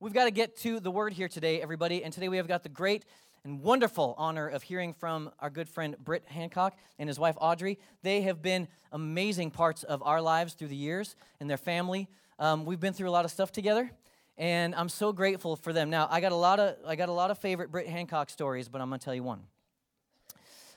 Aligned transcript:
We've 0.00 0.12
got 0.12 0.26
to 0.26 0.30
get 0.30 0.56
to 0.58 0.78
the 0.78 0.92
word 0.92 1.12
here 1.12 1.26
today, 1.26 1.60
everybody. 1.60 2.04
And 2.04 2.12
today 2.12 2.28
we 2.28 2.36
have 2.36 2.46
got 2.46 2.62
the 2.62 2.68
great 2.68 3.04
and 3.42 3.60
wonderful 3.60 4.14
honor 4.16 4.46
of 4.46 4.62
hearing 4.62 4.92
from 4.92 5.32
our 5.40 5.50
good 5.50 5.68
friend 5.68 5.96
Britt 5.98 6.22
Hancock 6.28 6.78
and 7.00 7.08
his 7.08 7.18
wife 7.18 7.34
Audrey. 7.40 7.80
They 8.02 8.22
have 8.22 8.40
been 8.40 8.68
amazing 8.92 9.50
parts 9.50 9.82
of 9.82 10.00
our 10.04 10.22
lives 10.22 10.54
through 10.54 10.68
the 10.68 10.76
years 10.76 11.16
and 11.40 11.50
their 11.50 11.56
family. 11.56 12.06
Um, 12.38 12.64
we've 12.64 12.78
been 12.78 12.92
through 12.92 13.08
a 13.08 13.10
lot 13.10 13.24
of 13.24 13.32
stuff 13.32 13.50
together, 13.50 13.90
and 14.36 14.72
I'm 14.76 14.88
so 14.88 15.12
grateful 15.12 15.56
for 15.56 15.72
them. 15.72 15.90
Now, 15.90 16.06
I 16.08 16.20
got 16.20 16.30
a 16.30 16.36
lot 16.36 16.60
of 16.60 16.76
I 16.86 16.94
got 16.94 17.08
a 17.08 17.12
lot 17.12 17.32
of 17.32 17.38
favorite 17.38 17.72
Britt 17.72 17.88
Hancock 17.88 18.30
stories, 18.30 18.68
but 18.68 18.80
I'm 18.80 18.90
going 18.90 19.00
to 19.00 19.04
tell 19.04 19.16
you 19.16 19.24
one. 19.24 19.40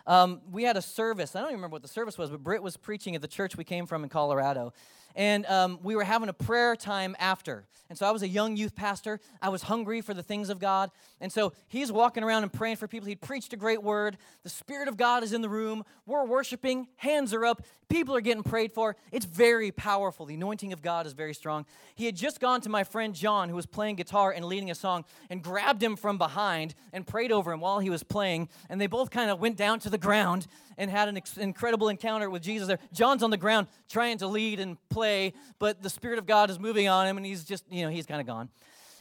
Um, 0.07 0.41
we 0.51 0.63
had 0.63 0.77
a 0.77 0.81
service. 0.81 1.35
I 1.35 1.41
don't 1.41 1.49
even 1.49 1.59
remember 1.59 1.75
what 1.75 1.83
the 1.83 1.87
service 1.87 2.17
was, 2.17 2.31
but 2.31 2.41
Britt 2.41 2.63
was 2.63 2.75
preaching 2.75 3.15
at 3.15 3.21
the 3.21 3.27
church 3.27 3.55
we 3.55 3.65
came 3.65 3.85
from 3.85 4.01
in 4.01 4.09
Colorado. 4.09 4.73
And 5.15 5.45
um, 5.45 5.79
we 5.83 5.95
were 5.95 6.03
having 6.03 6.29
a 6.29 6.33
prayer 6.33 6.75
time 6.75 7.15
after. 7.19 7.65
And 7.91 7.97
so 7.97 8.05
I 8.05 8.11
was 8.11 8.21
a 8.21 8.27
young 8.27 8.55
youth 8.55 8.73
pastor. 8.73 9.19
I 9.41 9.49
was 9.49 9.63
hungry 9.63 9.99
for 9.99 10.13
the 10.13 10.23
things 10.23 10.49
of 10.49 10.59
God. 10.59 10.91
And 11.19 11.29
so 11.29 11.51
he's 11.67 11.91
walking 11.91 12.23
around 12.23 12.43
and 12.43 12.53
praying 12.53 12.77
for 12.77 12.87
people. 12.87 13.09
He 13.09 13.15
preached 13.15 13.51
a 13.51 13.57
great 13.57 13.83
word. 13.83 14.15
The 14.43 14.49
Spirit 14.49 14.87
of 14.87 14.95
God 14.95 15.23
is 15.23 15.33
in 15.33 15.41
the 15.41 15.49
room. 15.49 15.83
We're 16.05 16.23
worshiping. 16.23 16.87
Hands 16.95 17.33
are 17.33 17.43
up. 17.43 17.63
People 17.89 18.15
are 18.15 18.21
getting 18.21 18.43
prayed 18.43 18.71
for. 18.71 18.95
It's 19.11 19.25
very 19.25 19.71
powerful. 19.71 20.25
The 20.25 20.35
anointing 20.35 20.71
of 20.71 20.81
God 20.81 21.05
is 21.05 21.11
very 21.11 21.33
strong. 21.33 21.65
He 21.93 22.05
had 22.05 22.15
just 22.15 22.39
gone 22.39 22.61
to 22.61 22.69
my 22.69 22.85
friend 22.85 23.13
John, 23.13 23.49
who 23.49 23.55
was 23.55 23.65
playing 23.65 23.97
guitar 23.97 24.31
and 24.31 24.45
leading 24.45 24.71
a 24.71 24.75
song, 24.75 25.03
and 25.29 25.43
grabbed 25.43 25.83
him 25.83 25.97
from 25.97 26.17
behind 26.17 26.73
and 26.93 27.05
prayed 27.05 27.33
over 27.33 27.51
him 27.51 27.59
while 27.59 27.79
he 27.79 27.89
was 27.89 28.03
playing. 28.03 28.47
And 28.69 28.79
they 28.79 28.87
both 28.87 29.09
kind 29.09 29.29
of 29.29 29.41
went 29.41 29.57
down 29.57 29.81
to 29.81 29.89
the 29.89 29.97
ground 29.97 30.47
and 30.77 30.89
had 30.89 31.07
an 31.07 31.21
incredible 31.37 31.89
encounter 31.89 32.29
with 32.29 32.41
Jesus 32.41 32.67
there. 32.67 32.79
John's 32.93 33.23
on 33.23 33.29
the 33.29 33.37
ground 33.37 33.67
trying 33.89 34.17
to 34.19 34.27
lead 34.27 34.59
and 34.59 34.77
play, 34.89 35.33
but 35.59 35.81
the 35.81 35.89
Spirit 35.89 36.19
of 36.19 36.25
God 36.25 36.49
is 36.49 36.59
moving 36.59 36.87
on 36.87 37.07
him, 37.07 37.17
and 37.17 37.25
he's 37.25 37.43
just, 37.43 37.63
you 37.69 37.83
know, 37.83 37.89
he's 37.89 38.05
kind 38.05 38.21
of 38.21 38.27
gone. 38.27 38.49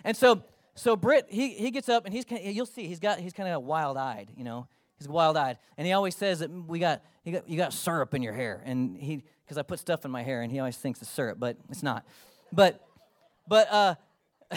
And 0.05 0.17
so, 0.17 0.43
so 0.75 0.97
Britt, 0.97 1.27
he, 1.29 1.51
he 1.51 1.71
gets 1.71 1.89
up 1.89 2.05
and 2.07 2.15
he's 2.15 2.25
kind 2.25 2.47
of, 2.47 2.53
you'll 2.53 2.67
see 2.67 2.87
he's 2.87 3.01
got 3.01 3.19
he's 3.19 3.33
kind 3.33 3.49
of 3.49 3.63
wild 3.63 3.97
eyed, 3.97 4.31
you 4.37 4.45
know, 4.45 4.67
he's 4.99 5.09
wild 5.09 5.37
eyed, 5.37 5.59
and 5.77 5.87
he 5.87 5.93
always 5.93 6.17
says 6.17 6.41
that 6.41 6.51
we 6.51 6.79
got 6.79 7.03
you 7.25 7.33
got 7.33 7.49
you 7.49 7.57
got 7.57 7.73
syrup 7.73 8.15
in 8.15 8.23
your 8.23 8.33
hair, 8.33 8.63
and 8.65 8.97
he 8.97 9.23
because 9.45 9.59
I 9.59 9.63
put 9.63 9.79
stuff 9.79 10.05
in 10.05 10.11
my 10.11 10.23
hair, 10.23 10.43
and 10.43 10.51
he 10.53 10.59
always 10.59 10.77
thinks 10.77 11.03
it's 11.03 11.11
syrup, 11.11 11.39
but 11.39 11.57
it's 11.69 11.83
not. 11.83 12.07
But 12.53 12.87
but 13.47 13.71
uh, 13.71 13.95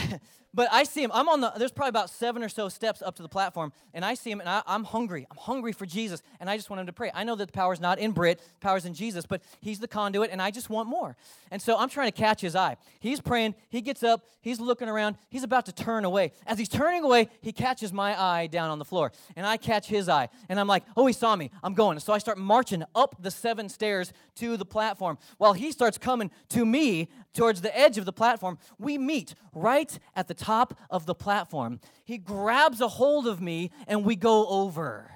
but 0.53 0.67
I 0.71 0.83
see 0.83 1.03
him. 1.03 1.11
I'm 1.13 1.27
on 1.27 1.41
the, 1.41 1.51
there's 1.57 1.71
probably 1.71 1.89
about 1.89 2.09
seven 2.09 2.43
or 2.43 2.49
so 2.49 2.69
steps 2.69 3.01
up 3.01 3.15
to 3.15 3.23
the 3.23 3.29
platform, 3.29 3.73
and 3.93 4.05
I 4.05 4.13
see 4.13 4.31
him, 4.31 4.39
and 4.39 4.47
I, 4.47 4.61
am 4.67 4.83
hungry. 4.83 5.25
I'm 5.31 5.37
hungry 5.37 5.73
for 5.73 5.85
Jesus, 5.85 6.21
and 6.39 6.49
I 6.49 6.57
just 6.57 6.69
want 6.69 6.79
him 6.81 6.85
to 6.85 6.93
pray. 6.93 7.11
I 7.13 7.23
know 7.23 7.35
that 7.35 7.47
the 7.47 7.51
power's 7.53 7.79
not 7.79 7.97
in 7.99 8.11
Britt, 8.11 8.39
the 8.39 8.59
power's 8.61 8.85
in 8.85 8.93
Jesus, 8.93 9.25
but 9.25 9.41
he's 9.61 9.79
the 9.79 9.87
conduit, 9.87 10.29
and 10.31 10.41
I 10.41 10.51
just 10.51 10.69
want 10.69 10.87
more. 10.87 11.15
And 11.49 11.61
so 11.61 11.77
I'm 11.77 11.89
trying 11.89 12.11
to 12.11 12.17
catch 12.17 12.41
his 12.41 12.55
eye. 12.55 12.77
He's 12.99 13.19
praying, 13.19 13.55
he 13.69 13.81
gets 13.81 14.03
up, 14.03 14.25
he's 14.41 14.59
looking 14.59 14.89
around, 14.89 15.17
he's 15.29 15.43
about 15.43 15.65
to 15.65 15.71
turn 15.71 16.05
away. 16.05 16.31
As 16.45 16.59
he's 16.59 16.69
turning 16.69 17.03
away, 17.03 17.29
he 17.41 17.51
catches 17.51 17.91
my 17.91 18.19
eye 18.19 18.47
down 18.47 18.69
on 18.69 18.79
the 18.79 18.85
floor, 18.85 19.11
and 19.35 19.45
I 19.45 19.57
catch 19.57 19.87
his 19.87 20.07
eye, 20.07 20.29
and 20.49 20.59
I'm 20.59 20.67
like, 20.67 20.83
oh, 20.95 21.07
he 21.07 21.13
saw 21.13 21.35
me. 21.35 21.49
I'm 21.63 21.73
going. 21.73 21.99
So 21.99 22.13
I 22.13 22.19
start 22.19 22.37
marching 22.37 22.83
up 22.95 23.15
the 23.19 23.31
seven 23.31 23.69
stairs 23.69 24.13
to 24.35 24.57
the 24.57 24.65
platform 24.65 25.17
while 25.37 25.53
he 25.53 25.71
starts 25.71 25.97
coming 25.97 26.29
to 26.49 26.65
me 26.65 27.09
towards 27.33 27.61
the 27.61 27.77
edge 27.77 27.97
of 27.97 28.05
the 28.05 28.13
platform. 28.13 28.57
We 28.77 28.97
meet 28.97 29.33
right 29.53 29.97
at 30.15 30.27
the 30.27 30.33
top 30.44 30.77
of 30.89 31.05
the 31.05 31.16
platform. 31.16 31.80
He 32.03 32.17
grabs 32.17 32.81
a 32.81 32.88
hold 32.88 33.27
of 33.27 33.41
me 33.41 33.72
and 33.88 34.03
we 34.03 34.16
go 34.16 34.47
over. 34.47 35.09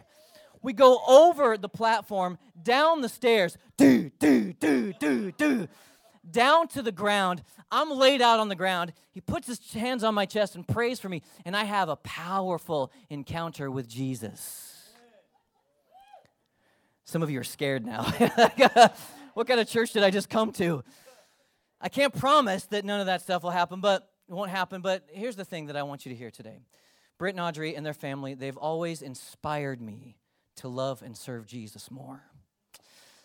We 0.62 0.74
go 0.74 1.00
over 1.08 1.58
the 1.58 1.70
platform, 1.70 2.38
down 2.62 3.02
the 3.02 3.10
stairs, 3.10 3.58
do, 3.78 4.10
do, 4.20 4.54
do, 4.54 4.94
do, 4.94 5.32
do, 5.32 5.68
down 6.30 6.68
to 6.70 6.82
the 6.82 6.92
ground. 6.92 7.44
I'm 7.72 7.92
laid 7.92 8.22
out 8.22 8.40
on 8.40 8.50
the 8.50 8.56
ground. 8.56 8.94
He 9.12 9.22
puts 9.22 9.48
his 9.48 9.74
hands 9.74 10.04
on 10.04 10.14
my 10.14 10.26
chest 10.26 10.56
and 10.56 10.68
prays 10.68 11.00
for 11.00 11.10
me, 11.10 11.22
and 11.46 11.56
I 11.56 11.64
have 11.64 11.90
a 11.90 11.96
powerful 11.98 12.92
encounter 13.10 13.70
with 13.70 13.88
Jesus. 13.88 14.92
Some 17.06 17.24
of 17.24 17.30
you 17.30 17.40
are 17.40 17.46
scared 17.46 17.86
now. 17.86 18.04
what 19.34 19.48
kind 19.48 19.60
of 19.60 19.70
church 19.70 19.94
did 19.94 20.04
I 20.04 20.10
just 20.10 20.30
come 20.30 20.52
to? 20.54 20.84
I 21.80 21.90
can't 21.90 22.14
promise 22.14 22.66
that 22.66 22.84
none 22.84 23.00
of 23.00 23.06
that 23.06 23.22
stuff 23.22 23.44
will 23.44 23.52
happen, 23.52 23.80
but 23.80 24.10
it 24.28 24.34
won't 24.34 24.52
happen. 24.52 24.82
But 24.82 25.04
here's 25.12 25.36
the 25.36 25.46
thing 25.46 25.68
that 25.68 25.76
I 25.76 25.84
want 25.84 26.06
you 26.06 26.12
to 26.12 26.16
hear 26.16 26.32
today 26.32 26.60
Britt 27.18 27.36
and 27.36 27.42
Audrey 27.42 27.76
and 27.76 27.86
their 27.86 27.94
family, 27.94 28.34
they've 28.34 28.58
always 28.58 29.02
inspired 29.02 29.82
me 29.82 30.18
to 30.58 30.68
love 30.68 31.02
and 31.02 31.16
serve 31.16 31.46
Jesus 31.46 31.90
more. 31.90 32.24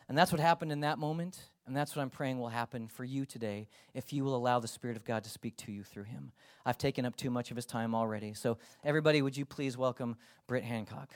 And 0.08 0.16
that's 0.16 0.32
what 0.32 0.40
happened 0.40 0.72
in 0.72 0.80
that 0.80 0.98
moment. 0.98 1.40
And 1.64 1.76
that's 1.76 1.94
what 1.94 2.02
I'm 2.02 2.10
praying 2.10 2.40
will 2.40 2.48
happen 2.48 2.88
for 2.88 3.04
you 3.04 3.24
today 3.24 3.68
if 3.94 4.12
you 4.12 4.24
will 4.24 4.34
allow 4.34 4.58
the 4.58 4.66
Spirit 4.66 4.96
of 4.96 5.04
God 5.04 5.22
to 5.24 5.30
speak 5.30 5.56
to 5.58 5.72
you 5.72 5.84
through 5.84 6.04
him. 6.04 6.32
I've 6.66 6.76
taken 6.76 7.04
up 7.04 7.14
too 7.14 7.30
much 7.30 7.50
of 7.52 7.56
his 7.56 7.66
time 7.66 7.94
already. 7.94 8.34
So, 8.34 8.58
everybody, 8.82 9.22
would 9.22 9.36
you 9.36 9.46
please 9.46 9.76
welcome 9.76 10.16
Britt 10.48 10.64
Hancock? 10.64 11.14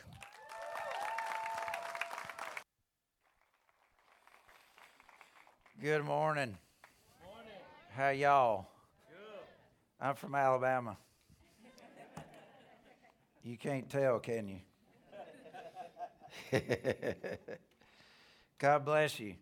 Good 5.81 6.05
morning. 6.05 6.57
morning. 7.27 7.61
How 7.91 8.11
y'all? 8.11 8.69
I'm 10.01 10.15
from 10.15 10.35
Alabama. 10.35 10.99
You 13.43 13.57
can't 13.57 13.89
tell, 13.89 14.19
can 14.19 14.49
you? 14.49 14.59
God 18.59 18.85
bless 18.85 19.19
you. 19.19 19.37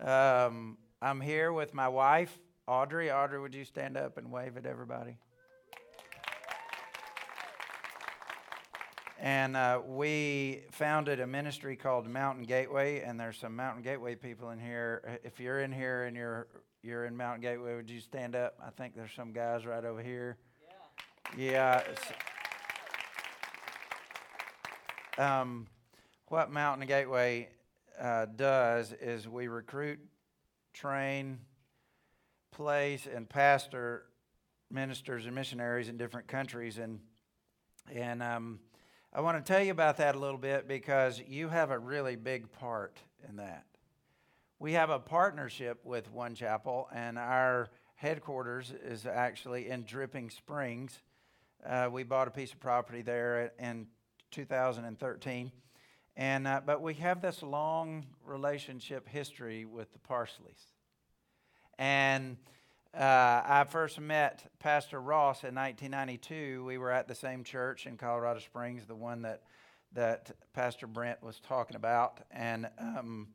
Um, 0.00 0.78
I'm 1.02 1.20
here 1.20 1.52
with 1.52 1.74
my 1.74 1.88
wife, 1.88 2.38
Audrey. 2.66 3.10
Audrey, 3.10 3.40
would 3.40 3.54
you 3.54 3.64
stand 3.64 3.98
up 3.98 4.16
and 4.16 4.32
wave 4.32 4.56
at 4.56 4.64
everybody? 4.64 5.18
And 9.20 9.56
uh, 9.56 9.82
we 9.84 10.62
founded 10.70 11.20
a 11.20 11.26
ministry 11.26 11.76
called 11.76 12.08
Mountain 12.08 12.44
Gateway, 12.44 13.00
and 13.00 13.18
there's 13.18 13.36
some 13.36 13.54
Mountain 13.54 13.82
Gateway 13.82 14.14
people 14.14 14.50
in 14.50 14.60
here. 14.60 15.18
If 15.24 15.40
you're 15.40 15.60
in 15.60 15.72
here 15.72 16.04
and 16.04 16.16
you're 16.16 16.46
you're 16.82 17.04
in 17.06 17.16
Mountain 17.16 17.42
Gateway, 17.42 17.74
would 17.74 17.90
you 17.90 18.00
stand 18.00 18.36
up? 18.36 18.56
I 18.64 18.70
think 18.70 18.94
there's 18.94 19.12
some 19.12 19.32
guys 19.32 19.66
right 19.66 19.84
over 19.84 20.02
here. 20.02 20.36
Yeah. 21.36 21.82
yeah 25.18 25.40
um, 25.40 25.66
what 26.28 26.50
Mountain 26.50 26.86
Gateway 26.86 27.48
uh, 28.00 28.26
does 28.26 28.92
is 28.92 29.28
we 29.28 29.48
recruit, 29.48 29.98
train, 30.72 31.40
place, 32.52 33.08
and 33.12 33.28
pastor 33.28 34.04
ministers 34.70 35.26
and 35.26 35.34
missionaries 35.34 35.88
in 35.88 35.96
different 35.96 36.28
countries, 36.28 36.78
and 36.78 37.00
and 37.92 38.22
um, 38.22 38.60
I 39.12 39.20
want 39.20 39.44
to 39.44 39.52
tell 39.52 39.62
you 39.62 39.72
about 39.72 39.96
that 39.96 40.14
a 40.14 40.18
little 40.18 40.38
bit 40.38 40.68
because 40.68 41.20
you 41.26 41.48
have 41.48 41.70
a 41.70 41.78
really 41.78 42.16
big 42.16 42.52
part 42.52 42.98
in 43.28 43.36
that 43.36 43.64
we 44.60 44.72
have 44.72 44.90
a 44.90 44.98
partnership 44.98 45.84
with 45.84 46.10
One 46.10 46.34
Chapel, 46.34 46.88
and 46.92 47.16
our 47.16 47.68
headquarters 47.94 48.72
is 48.84 49.06
actually 49.06 49.68
in 49.68 49.84
Dripping 49.84 50.30
Springs. 50.30 50.98
Uh, 51.64 51.88
we 51.92 52.02
bought 52.02 52.26
a 52.26 52.32
piece 52.32 52.52
of 52.52 52.58
property 52.58 53.02
there 53.02 53.52
in 53.60 53.86
2013, 54.32 55.52
and 56.16 56.48
uh, 56.48 56.60
but 56.66 56.82
we 56.82 56.94
have 56.94 57.20
this 57.22 57.42
long 57.42 58.04
relationship 58.24 59.08
history 59.08 59.64
with 59.64 59.92
the 59.92 59.98
Parsleys, 59.98 60.72
and. 61.78 62.36
Uh, 62.94 63.42
I 63.44 63.66
first 63.68 64.00
met 64.00 64.50
Pastor 64.60 64.98
Ross 64.98 65.44
in 65.44 65.54
1992. 65.54 66.64
We 66.64 66.78
were 66.78 66.90
at 66.90 67.06
the 67.06 67.14
same 67.14 67.44
church 67.44 67.86
in 67.86 67.98
Colorado 67.98 68.40
Springs, 68.40 68.86
the 68.86 68.94
one 68.94 69.22
that 69.22 69.42
that 69.92 70.30
Pastor 70.54 70.86
Brent 70.86 71.22
was 71.22 71.38
talking 71.38 71.76
about, 71.76 72.20
and 72.30 72.66
um, 72.78 73.28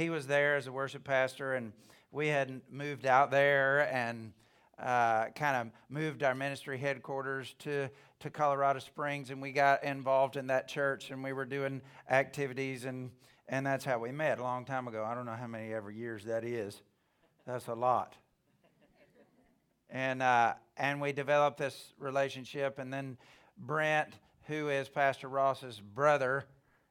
he 0.00 0.08
was 0.08 0.26
there 0.26 0.56
as 0.56 0.66
a 0.66 0.72
worship 0.72 1.04
pastor, 1.04 1.54
and 1.54 1.72
we 2.10 2.28
had 2.28 2.62
moved 2.70 3.04
out 3.04 3.30
there 3.30 3.92
and 3.92 4.32
uh, 4.78 5.26
kind 5.34 5.56
of 5.56 5.72
moved 5.90 6.22
our 6.22 6.34
ministry 6.34 6.78
headquarters 6.78 7.54
to, 7.58 7.90
to 8.20 8.30
Colorado 8.30 8.78
Springs, 8.78 9.28
and 9.28 9.42
we 9.42 9.52
got 9.52 9.84
involved 9.84 10.36
in 10.36 10.46
that 10.46 10.68
church, 10.68 11.10
and 11.10 11.22
we 11.22 11.34
were 11.34 11.44
doing 11.44 11.82
activities, 12.08 12.86
and, 12.86 13.10
and 13.46 13.66
that's 13.66 13.84
how 13.84 13.98
we 13.98 14.10
met 14.10 14.38
a 14.38 14.42
long 14.42 14.64
time 14.64 14.88
ago. 14.88 15.04
I 15.04 15.14
don't 15.14 15.26
know 15.26 15.36
how 15.38 15.46
many 15.46 15.74
ever 15.74 15.90
years 15.90 16.24
that 16.24 16.44
is. 16.44 16.80
That's 17.46 17.66
a 17.66 17.74
lot. 17.74 18.16
And, 19.90 20.22
uh, 20.22 20.54
and 20.78 20.98
we 20.98 21.12
developed 21.12 21.58
this 21.58 21.92
relationship, 21.98 22.78
and 22.78 22.90
then 22.90 23.18
Brent, 23.58 24.14
who 24.46 24.70
is 24.70 24.88
Pastor 24.88 25.28
Ross's 25.28 25.78
brother, 25.78 26.46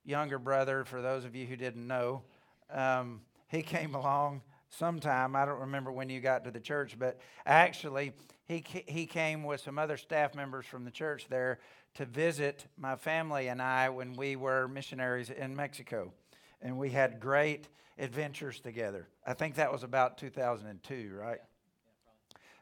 younger 0.05 0.37
brother, 0.37 0.83
for 0.83 1.01
those 1.01 1.25
of 1.25 1.35
you 1.35 1.47
who 1.47 1.55
didn't 1.55 1.87
know, 1.87 2.21
um, 2.71 3.21
he 3.47 3.61
came 3.61 3.95
along 3.95 4.41
sometime. 4.69 5.35
I 5.35 5.45
don't 5.45 5.59
remember 5.59 5.91
when 5.91 6.09
you 6.09 6.19
got 6.19 6.43
to 6.45 6.51
the 6.51 6.59
church, 6.59 6.97
but 6.97 7.19
actually, 7.45 8.13
he, 8.45 8.63
he 8.87 9.05
came 9.05 9.43
with 9.43 9.61
some 9.61 9.77
other 9.77 9.97
staff 9.97 10.35
members 10.35 10.65
from 10.65 10.85
the 10.85 10.91
church 10.91 11.27
there 11.29 11.59
to 11.95 12.05
visit 12.05 12.65
my 12.77 12.95
family 12.95 13.47
and 13.47 13.61
I 13.61 13.89
when 13.89 14.13
we 14.13 14.35
were 14.35 14.67
missionaries 14.67 15.29
in 15.29 15.55
Mexico. 15.55 16.11
And 16.61 16.77
we 16.77 16.89
had 16.89 17.19
great 17.19 17.67
adventures 17.97 18.59
together. 18.59 19.07
I 19.25 19.33
think 19.33 19.55
that 19.55 19.71
was 19.71 19.83
about 19.83 20.17
2002, 20.17 21.11
right? 21.13 21.39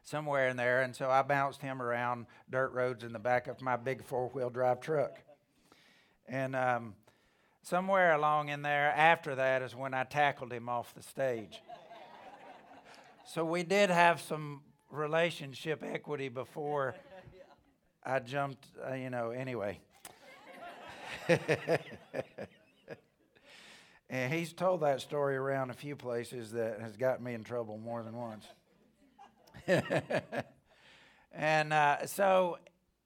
somewhere 0.08 0.48
in 0.48 0.56
there. 0.56 0.82
And 0.82 0.94
so 0.94 1.10
I 1.10 1.22
bounced 1.22 1.60
him 1.60 1.82
around 1.82 2.26
dirt 2.50 2.72
roads 2.72 3.04
in 3.04 3.12
the 3.12 3.18
back 3.18 3.46
of 3.46 3.60
my 3.60 3.76
big 3.76 4.02
four 4.02 4.28
wheel 4.28 4.50
drive 4.50 4.80
truck. 4.80 5.18
And 6.26 6.56
um, 6.56 6.94
somewhere 7.62 8.12
along 8.14 8.48
in 8.48 8.62
there, 8.62 8.92
after 8.92 9.34
that, 9.34 9.62
is 9.62 9.74
when 9.74 9.94
I 9.94 10.04
tackled 10.04 10.52
him 10.52 10.68
off 10.68 10.94
the 10.94 11.02
stage. 11.02 11.60
so 13.26 13.44
we 13.44 13.62
did 13.62 13.90
have 13.90 14.20
some 14.20 14.62
relationship 14.90 15.82
equity 15.84 16.28
before 16.28 16.94
I 18.04 18.20
jumped, 18.20 18.66
uh, 18.88 18.94
you 18.94 19.10
know, 19.10 19.30
anyway. 19.30 19.80
and 24.08 24.32
he's 24.32 24.52
told 24.54 24.80
that 24.80 25.00
story 25.00 25.36
around 25.36 25.70
a 25.70 25.74
few 25.74 25.94
places 25.94 26.52
that 26.52 26.80
has 26.80 26.96
got 26.96 27.22
me 27.22 27.34
in 27.34 27.44
trouble 27.44 27.76
more 27.76 28.02
than 28.02 28.16
once. 28.16 28.46
and 31.32 31.72
uh, 31.72 32.06
so 32.06 32.58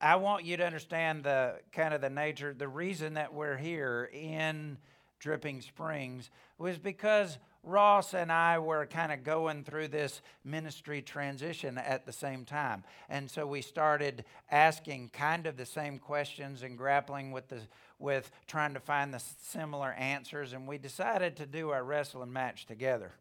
I 0.02 0.16
want 0.16 0.44
you 0.44 0.56
to 0.56 0.66
understand 0.66 1.22
the 1.22 1.60
kind 1.70 1.94
of 1.94 2.00
the 2.00 2.10
nature, 2.10 2.52
the 2.52 2.66
reason 2.66 3.14
that 3.14 3.32
we're 3.32 3.56
here 3.56 4.10
in 4.12 4.76
Dripping 5.20 5.60
Springs 5.60 6.28
was 6.58 6.76
because 6.76 7.38
Ross 7.62 8.12
and 8.12 8.32
I 8.32 8.58
were 8.58 8.84
kind 8.86 9.12
of 9.12 9.22
going 9.22 9.62
through 9.62 9.86
this 9.88 10.20
ministry 10.44 11.02
transition 11.02 11.78
at 11.78 12.04
the 12.04 12.12
same 12.12 12.44
time. 12.44 12.82
And 13.08 13.30
so 13.30 13.46
we 13.46 13.62
started 13.62 14.24
asking 14.50 15.10
kind 15.10 15.46
of 15.46 15.56
the 15.56 15.64
same 15.64 16.00
questions 16.00 16.64
and 16.64 16.76
grappling 16.76 17.30
with 17.30 17.46
the 17.46 17.60
with 18.00 18.32
trying 18.48 18.74
to 18.74 18.80
find 18.80 19.14
the 19.14 19.22
similar 19.40 19.92
answers 19.92 20.52
and 20.52 20.66
we 20.66 20.78
decided 20.78 21.36
to 21.36 21.46
do 21.46 21.70
our 21.70 21.84
wrestling 21.84 22.32
match 22.32 22.66
together. 22.66 23.12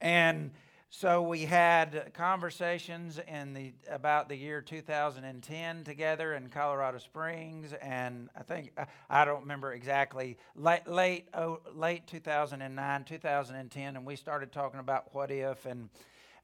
And 0.00 0.52
so 0.90 1.22
we 1.22 1.40
had 1.40 2.12
conversations 2.14 3.18
in 3.26 3.52
the 3.52 3.72
about 3.90 4.28
the 4.28 4.36
year 4.36 4.60
2010 4.60 5.82
together 5.82 6.34
in 6.34 6.48
Colorado 6.48 6.98
Springs, 6.98 7.72
and 7.72 8.28
I 8.38 8.42
think 8.42 8.72
I 9.10 9.24
don't 9.24 9.40
remember 9.40 9.72
exactly 9.72 10.38
late 10.54 10.86
late 10.86 11.28
oh, 11.34 11.60
late 11.74 12.06
2009 12.06 13.04
2010, 13.04 13.96
and 13.96 14.06
we 14.06 14.14
started 14.14 14.52
talking 14.52 14.78
about 14.78 15.12
what 15.12 15.30
if 15.32 15.66
and 15.66 15.88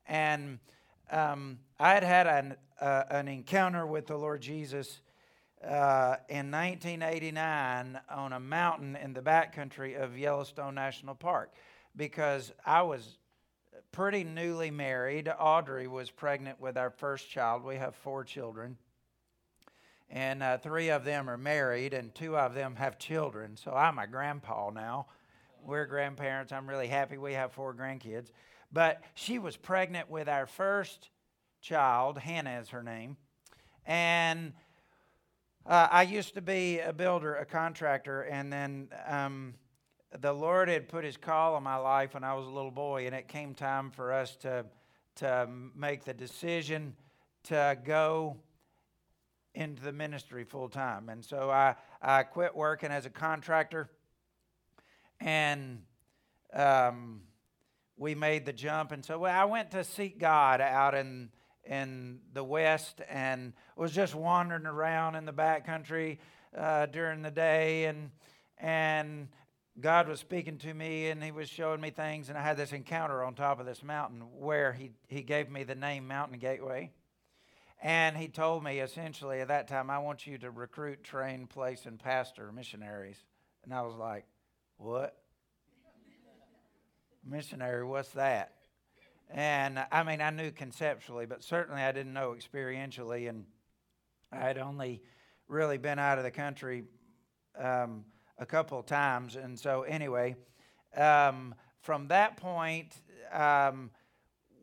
and 0.08 0.58
um, 1.12 1.58
I 1.78 1.94
had 1.94 2.02
had 2.02 2.26
an 2.26 2.56
uh, 2.80 3.04
an 3.10 3.28
encounter 3.28 3.86
with 3.86 4.06
the 4.06 4.16
Lord 4.16 4.40
Jesus. 4.40 5.00
Uh, 5.62 6.16
in 6.30 6.50
1989, 6.50 8.00
on 8.08 8.32
a 8.32 8.40
mountain 8.40 8.96
in 8.96 9.12
the 9.12 9.20
backcountry 9.20 10.02
of 10.02 10.16
Yellowstone 10.16 10.74
National 10.74 11.14
Park, 11.14 11.52
because 11.94 12.50
I 12.64 12.80
was 12.80 13.18
pretty 13.92 14.24
newly 14.24 14.70
married. 14.70 15.32
Audrey 15.38 15.86
was 15.88 16.10
pregnant 16.10 16.60
with 16.60 16.76
our 16.76 16.90
first 16.90 17.28
child. 17.28 17.64
We 17.64 17.76
have 17.76 17.94
four 17.94 18.24
children. 18.24 18.76
And 20.08 20.42
uh, 20.42 20.58
three 20.58 20.90
of 20.90 21.04
them 21.04 21.30
are 21.30 21.38
married, 21.38 21.94
and 21.94 22.14
two 22.14 22.36
of 22.36 22.54
them 22.54 22.76
have 22.76 22.98
children. 22.98 23.56
So 23.56 23.72
I'm 23.72 23.98
a 23.98 24.06
grandpa 24.06 24.70
now. 24.70 25.06
We're 25.64 25.86
grandparents. 25.86 26.52
I'm 26.52 26.68
really 26.68 26.88
happy 26.88 27.16
we 27.18 27.34
have 27.34 27.52
four 27.52 27.74
grandkids. 27.74 28.30
But 28.72 29.02
she 29.14 29.38
was 29.38 29.56
pregnant 29.56 30.10
with 30.10 30.28
our 30.28 30.46
first 30.46 31.10
child. 31.60 32.18
Hannah 32.18 32.60
is 32.60 32.70
her 32.70 32.82
name. 32.82 33.16
And 33.86 34.52
uh, 35.66 35.88
I 35.90 36.02
used 36.02 36.34
to 36.34 36.40
be 36.40 36.80
a 36.80 36.92
builder, 36.92 37.34
a 37.34 37.44
contractor, 37.44 38.22
and 38.22 38.52
then 38.52 38.88
um, 39.06 39.54
the 40.18 40.32
Lord 40.32 40.68
had 40.68 40.88
put 40.88 41.04
his 41.04 41.16
call 41.16 41.54
on 41.54 41.62
my 41.62 41.76
life 41.76 42.14
when 42.14 42.24
I 42.24 42.34
was 42.34 42.46
a 42.46 42.50
little 42.50 42.70
boy, 42.70 43.06
and 43.06 43.14
it 43.14 43.28
came 43.28 43.54
time 43.54 43.90
for 43.90 44.12
us 44.12 44.34
to, 44.36 44.64
to 45.16 45.48
make 45.76 46.04
the 46.04 46.14
decision 46.14 46.96
to 47.44 47.78
go 47.84 48.36
into 49.54 49.82
the 49.82 49.92
ministry 49.92 50.44
full 50.44 50.68
time. 50.68 51.08
And 51.08 51.24
so 51.24 51.50
I, 51.50 51.76
I 52.02 52.24
quit 52.24 52.56
working 52.56 52.90
as 52.90 53.06
a 53.06 53.10
contractor, 53.10 53.88
and 55.20 55.82
um, 56.52 57.20
we 57.96 58.14
made 58.14 58.46
the 58.46 58.52
jump. 58.52 58.90
And 58.90 59.04
so 59.04 59.24
I 59.24 59.44
went 59.44 59.70
to 59.72 59.84
seek 59.84 60.18
God 60.18 60.60
out 60.60 60.94
in, 60.94 61.28
in 61.64 62.18
the 62.32 62.42
West 62.42 63.00
and 63.08 63.52
was 63.76 63.92
just 63.92 64.14
wandering 64.14 64.66
around 64.66 65.14
in 65.14 65.24
the 65.24 65.32
backcountry 65.32 66.18
uh, 66.56 66.86
during 66.86 67.22
the 67.22 67.30
day 67.30 67.84
and 67.84 68.10
and 68.62 69.28
God 69.80 70.08
was 70.08 70.20
speaking 70.20 70.58
to 70.58 70.74
me 70.74 71.08
and 71.08 71.22
he 71.22 71.30
was 71.30 71.48
showing 71.48 71.80
me 71.80 71.90
things, 71.90 72.28
and 72.28 72.36
I 72.36 72.42
had 72.42 72.56
this 72.56 72.72
encounter 72.72 73.22
on 73.24 73.34
top 73.34 73.60
of 73.60 73.66
this 73.66 73.82
mountain 73.82 74.22
where 74.38 74.72
he, 74.72 74.90
he 75.08 75.22
gave 75.22 75.50
me 75.50 75.64
the 75.64 75.74
name 75.74 76.06
Mountain 76.06 76.38
Gateway. 76.38 76.90
And 77.82 78.16
he 78.16 78.28
told 78.28 78.62
me 78.62 78.80
essentially 78.80 79.40
at 79.40 79.48
that 79.48 79.68
time, 79.68 79.88
I 79.88 79.98
want 79.98 80.26
you 80.26 80.36
to 80.38 80.50
recruit, 80.50 81.02
train, 81.02 81.46
place, 81.46 81.86
and 81.86 81.98
pastor 81.98 82.52
missionaries. 82.52 83.16
And 83.64 83.72
I 83.72 83.82
was 83.82 83.94
like, 83.94 84.26
what? 84.76 85.16
Missionary, 87.24 87.84
what's 87.84 88.10
that? 88.10 88.52
And 89.30 89.82
I 89.90 90.02
mean, 90.02 90.20
I 90.20 90.30
knew 90.30 90.50
conceptually, 90.50 91.24
but 91.24 91.42
certainly 91.42 91.80
I 91.80 91.92
didn't 91.92 92.12
know 92.12 92.36
experientially. 92.38 93.28
And 93.28 93.46
I 94.30 94.38
had 94.40 94.58
only 94.58 95.00
really 95.48 95.78
been 95.78 95.98
out 95.98 96.18
of 96.18 96.24
the 96.24 96.30
country. 96.30 96.84
Um, 97.58 98.04
a 98.40 98.46
couple 98.46 98.82
times. 98.82 99.36
And 99.36 99.58
so, 99.58 99.82
anyway, 99.82 100.34
um, 100.96 101.54
from 101.82 102.08
that 102.08 102.38
point, 102.38 103.00
um, 103.32 103.90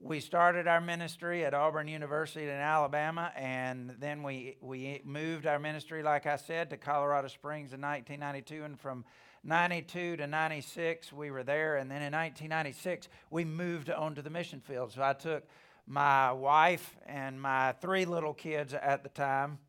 we 0.01 0.19
started 0.19 0.67
our 0.67 0.81
ministry 0.81 1.45
at 1.45 1.53
Auburn 1.53 1.87
University 1.87 2.45
in 2.45 2.49
Alabama, 2.49 3.31
and 3.35 3.95
then 3.99 4.23
we, 4.23 4.57
we 4.61 5.01
moved 5.05 5.45
our 5.45 5.59
ministry, 5.59 6.03
like 6.03 6.25
I 6.25 6.35
said, 6.35 6.69
to 6.71 6.77
Colorado 6.77 7.27
Springs 7.27 7.73
in 7.73 7.81
1992. 7.81 8.63
And 8.63 8.79
from 8.79 9.05
92 9.43 10.17
to 10.17 10.27
96, 10.27 11.13
we 11.13 11.31
were 11.31 11.43
there. 11.43 11.77
And 11.77 11.89
then 11.89 12.01
in 12.01 12.13
1996, 12.13 13.07
we 13.29 13.45
moved 13.45 13.89
onto 13.89 14.21
the 14.21 14.29
mission 14.29 14.59
field. 14.59 14.91
So 14.91 15.01
I 15.01 15.13
took 15.13 15.47
my 15.85 16.31
wife 16.31 16.97
and 17.05 17.39
my 17.41 17.73
three 17.73 18.05
little 18.05 18.33
kids 18.33 18.73
at 18.73 19.03
the 19.03 19.09
time 19.09 19.59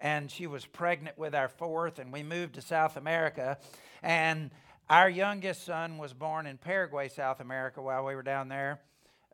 and 0.00 0.30
she 0.30 0.46
was 0.46 0.64
pregnant 0.66 1.18
with 1.18 1.34
our 1.34 1.48
fourth, 1.48 1.98
and 1.98 2.12
we 2.12 2.22
moved 2.22 2.54
to 2.54 2.62
South 2.62 2.96
America. 2.96 3.58
And 4.02 4.50
our 4.88 5.08
youngest 5.08 5.64
son 5.64 5.98
was 5.98 6.12
born 6.12 6.46
in 6.46 6.58
Paraguay, 6.58 7.08
South 7.08 7.40
America, 7.40 7.82
while 7.82 8.04
we 8.04 8.14
were 8.14 8.22
down 8.22 8.48
there 8.48 8.80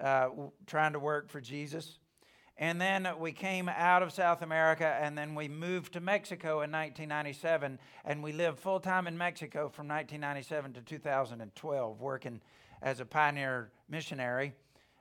uh, 0.01 0.29
trying 0.67 0.93
to 0.93 0.99
work 0.99 1.31
for 1.31 1.41
Jesus. 1.41 1.99
And 2.59 2.81
then 2.81 3.09
we 3.19 3.33
came 3.33 3.69
out 3.69 4.03
of 4.03 4.13
South 4.13 4.43
America 4.43 4.87
and 5.01 5.17
then 5.17 5.35
we 5.35 5.49
moved 5.49 5.95
to 5.95 6.01
Mexico 6.01 6.61
in 6.61 6.71
1997. 6.71 7.79
And 8.05 8.23
we 8.23 8.33
lived 8.33 8.59
full 8.59 8.79
time 8.79 9.07
in 9.07 9.17
Mexico 9.17 9.69
from 9.69 9.89
1997 9.89 10.75
to 10.75 10.81
2012, 10.83 12.01
working 12.01 12.41
as 12.83 13.01
a 13.01 13.05
pioneer 13.05 13.71
missionary, 13.89 14.53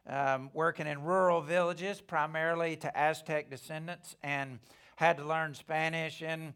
um, 0.07 0.49
working 0.53 0.87
in 0.87 1.03
rural 1.03 1.41
villages, 1.41 1.99
primarily 1.99 2.77
to 2.77 2.97
Aztec 2.97 3.49
descendants. 3.49 4.15
And 4.23 4.59
had 4.95 5.17
to 5.17 5.25
learn 5.25 5.53
Spanish 5.53 6.21
and 6.21 6.53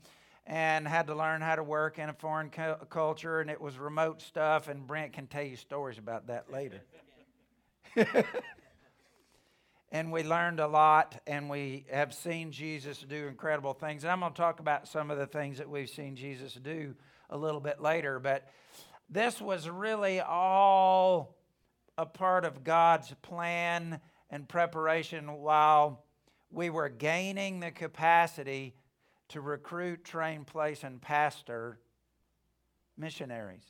and 0.48 0.88
had 0.88 1.08
to 1.08 1.16
learn 1.16 1.42
how 1.42 1.56
to 1.56 1.64
work 1.64 1.98
in 1.98 2.10
a 2.10 2.14
foreign 2.14 2.50
cu- 2.50 2.86
culture, 2.90 3.42
and 3.42 3.50
it 3.50 3.60
was 3.60 3.78
remote 3.78 4.22
stuff. 4.22 4.68
And 4.68 4.86
Brent 4.86 5.14
can 5.14 5.28
tell 5.28 5.44
you 5.44 5.56
stories 5.56 5.98
about 5.98 6.28
that 6.28 6.52
later. 6.52 6.82
and 9.92 10.12
we 10.12 10.24
learned 10.24 10.60
a 10.60 10.68
lot, 10.68 11.20
and 11.26 11.50
we 11.50 11.86
have 11.92 12.14
seen 12.14 12.52
Jesus 12.52 13.00
do 13.00 13.28
incredible 13.28 13.74
things. 13.74 14.04
And 14.04 14.12
I'm 14.12 14.20
going 14.20 14.34
to 14.34 14.38
talk 14.38 14.60
about 14.60 14.88
some 14.88 15.10
of 15.10 15.18
the 15.18 15.26
things 15.26 15.58
that 15.58 15.70
we've 15.70 15.90
seen 15.90 16.16
Jesus 16.16 16.54
do 16.54 16.94
a 17.30 17.38
little 17.38 17.62
bit 17.62 17.82
later. 17.82 18.20
But 18.20 18.48
this 19.10 19.42
was 19.42 19.68
really 19.68 20.20
all 20.20 21.36
a 21.98 22.06
part 22.06 22.46
of 22.46 22.64
God's 22.64 23.12
plan 23.24 24.00
and 24.30 24.48
preparation 24.48 25.32
while 25.42 26.05
we 26.52 26.70
were 26.70 26.90
gaining 26.90 27.60
the 27.60 27.72
capacity 27.72 28.76
to 29.30 29.42
recruit, 29.42 30.04
train, 30.04 30.46
place, 30.46 30.84
and 30.84 31.02
pastor 31.02 31.80
missionaries. 32.98 33.66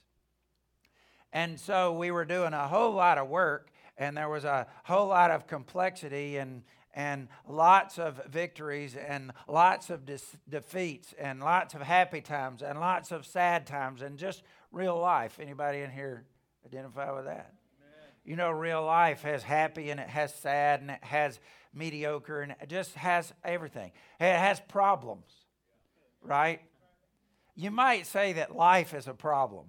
And 1.33 1.59
so 1.59 1.93
we 1.93 2.11
were 2.11 2.25
doing 2.25 2.53
a 2.53 2.67
whole 2.67 2.93
lot 2.93 3.17
of 3.17 3.27
work, 3.27 3.71
and 3.97 4.15
there 4.15 4.29
was 4.29 4.45
a 4.45 4.67
whole 4.83 5.07
lot 5.07 5.31
of 5.31 5.47
complexity 5.47 6.37
and, 6.37 6.63
and 6.93 7.27
lots 7.47 7.97
of 7.97 8.21
victories 8.27 8.95
and 8.95 9.31
lots 9.47 9.89
of 9.89 10.05
dis- 10.05 10.37
defeats 10.47 11.13
and 11.19 11.41
lots 11.41 11.73
of 11.73 11.81
happy 11.81 12.21
times 12.21 12.61
and 12.61 12.79
lots 12.79 13.11
of 13.11 13.25
sad 13.25 13.65
times 13.67 14.01
and 14.01 14.17
just 14.17 14.43
real 14.71 14.97
life. 14.97 15.39
Anybody 15.41 15.79
in 15.79 15.91
here 15.91 16.25
identify 16.65 17.11
with 17.11 17.25
that? 17.25 17.54
You 18.25 18.35
know, 18.35 18.49
real 18.49 18.83
life 18.83 19.21
has 19.21 19.43
happy 19.43 19.91
and 19.91 19.99
it 19.99 20.09
has 20.09 20.33
sad 20.33 20.81
and 20.81 20.91
it 20.91 21.03
has 21.03 21.39
mediocre 21.73 22.41
and 22.41 22.55
it 22.59 22.69
just 22.69 22.95
has 22.95 23.31
everything. 23.43 23.91
It 24.19 24.35
has 24.35 24.59
problems, 24.59 25.31
right? 26.21 26.61
You 27.55 27.71
might 27.71 28.07
say 28.07 28.33
that 28.33 28.55
life 28.55 28.93
is 28.93 29.07
a 29.07 29.13
problem. 29.13 29.67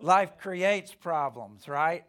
life 0.00 0.38
creates 0.38 0.94
problems, 0.94 1.68
right? 1.68 2.04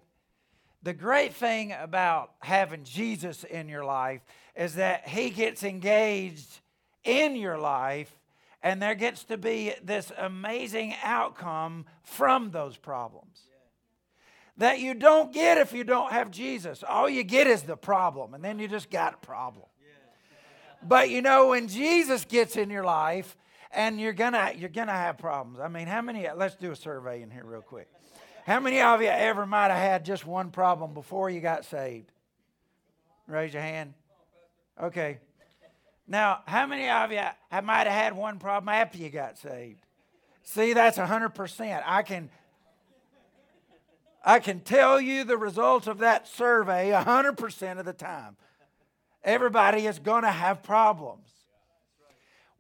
the 0.84 0.94
great 0.94 1.34
thing 1.34 1.72
about 1.72 2.32
having 2.40 2.84
Jesus 2.84 3.46
in 3.46 3.70
your 3.70 3.86
life 3.86 4.22
is 4.56 4.76
that 4.76 5.08
he 5.08 5.30
gets 5.30 5.64
engaged 5.64 6.60
in 7.06 7.36
your 7.36 7.58
life 7.58 8.14
and 8.62 8.82
there 8.82 8.96
gets 8.96 9.24
to 9.26 9.38
be 9.38 9.74
this 9.84 10.12
amazing 10.18 10.94
outcome 11.04 11.86
from 12.04 12.52
those 12.52 12.78
problems 12.78 13.44
that 14.58 14.80
you 14.80 14.94
don't 14.94 15.34
get 15.34 15.58
if 15.58 15.74
you 15.74 15.84
don't 15.84 16.12
have 16.12 16.32
Jesus. 16.32 16.84
All 16.88 17.10
you 17.10 17.24
get 17.24 17.48
is 17.48 17.64
the 17.64 17.78
problem, 17.78 18.34
and 18.34 18.44
then 18.44 18.60
you 18.60 18.68
just 18.68 18.90
got 18.90 19.16
a 19.16 19.26
problem. 19.26 19.66
But 20.82 21.10
you 21.10 21.22
know, 21.22 21.50
when 21.50 21.68
Jesus 21.68 22.26
gets 22.26 22.58
in 22.58 22.70
your 22.70 22.84
life, 22.84 23.38
and 23.74 24.00
you're 24.00 24.14
gonna 24.14 24.54
you're 24.56 24.70
gonna 24.70 24.92
have 24.92 25.18
problems. 25.18 25.60
I 25.60 25.68
mean, 25.68 25.88
how 25.88 26.02
many? 26.02 26.28
Let's 26.36 26.56
do 26.56 26.72
a 26.72 26.76
survey 26.76 27.22
in 27.22 27.32
here 27.32 27.44
real 27.44 27.62
quick. 27.62 27.88
How 28.46 28.60
many 28.60 28.82
of 28.82 29.02
you 29.02 29.08
ever 29.08 29.46
might 29.46 29.70
have 29.70 29.78
had 29.78 30.06
just 30.06 30.26
one 30.26 30.52
problem 30.52 30.94
before 30.94 31.30
you 31.30 31.40
got 31.40 31.66
saved? 31.66 32.12
Raise 33.28 33.54
your 33.54 33.62
hand. 33.62 33.94
Okay. 34.82 35.20
Now, 36.08 36.42
how 36.46 36.68
many 36.68 36.90
of 36.90 37.12
you 37.12 37.22
have 37.50 37.64
might 37.64 37.88
have 37.88 38.04
had 38.04 38.16
one 38.16 38.38
problem 38.38 38.68
after 38.70 38.98
you 38.98 39.10
got 39.10 39.38
saved? 39.38 39.80
See, 40.44 40.74
that's 40.74 40.98
100%. 40.98 41.84
I 41.86 42.04
can 42.04 42.30
I 44.24 44.40
can 44.40 44.62
tell 44.62 45.02
you 45.02 45.24
the 45.24 45.38
results 45.38 45.88
of 45.88 46.00
that 46.00 46.28
survey 46.28 46.92
100% 46.92 47.80
of 47.80 47.86
the 47.86 47.94
time. 47.94 48.38
Everybody 49.24 49.86
is 49.86 50.00
going 50.00 50.24
to 50.24 50.32
have 50.32 50.64
problems. 50.64 51.30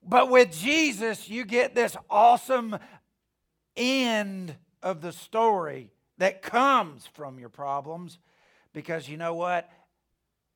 But 0.06 0.30
with 0.30 0.52
Jesus, 0.52 1.30
you 1.30 1.46
get 1.46 1.74
this 1.74 1.96
awesome 2.10 2.78
end 3.78 4.56
of 4.82 5.02
the 5.02 5.12
story 5.12 5.92
that 6.18 6.42
comes 6.42 7.08
from 7.14 7.40
your 7.40 7.50
problems 7.50 8.20
because 8.74 9.08
you 9.08 9.18
know 9.18 9.34
what? 9.34 9.70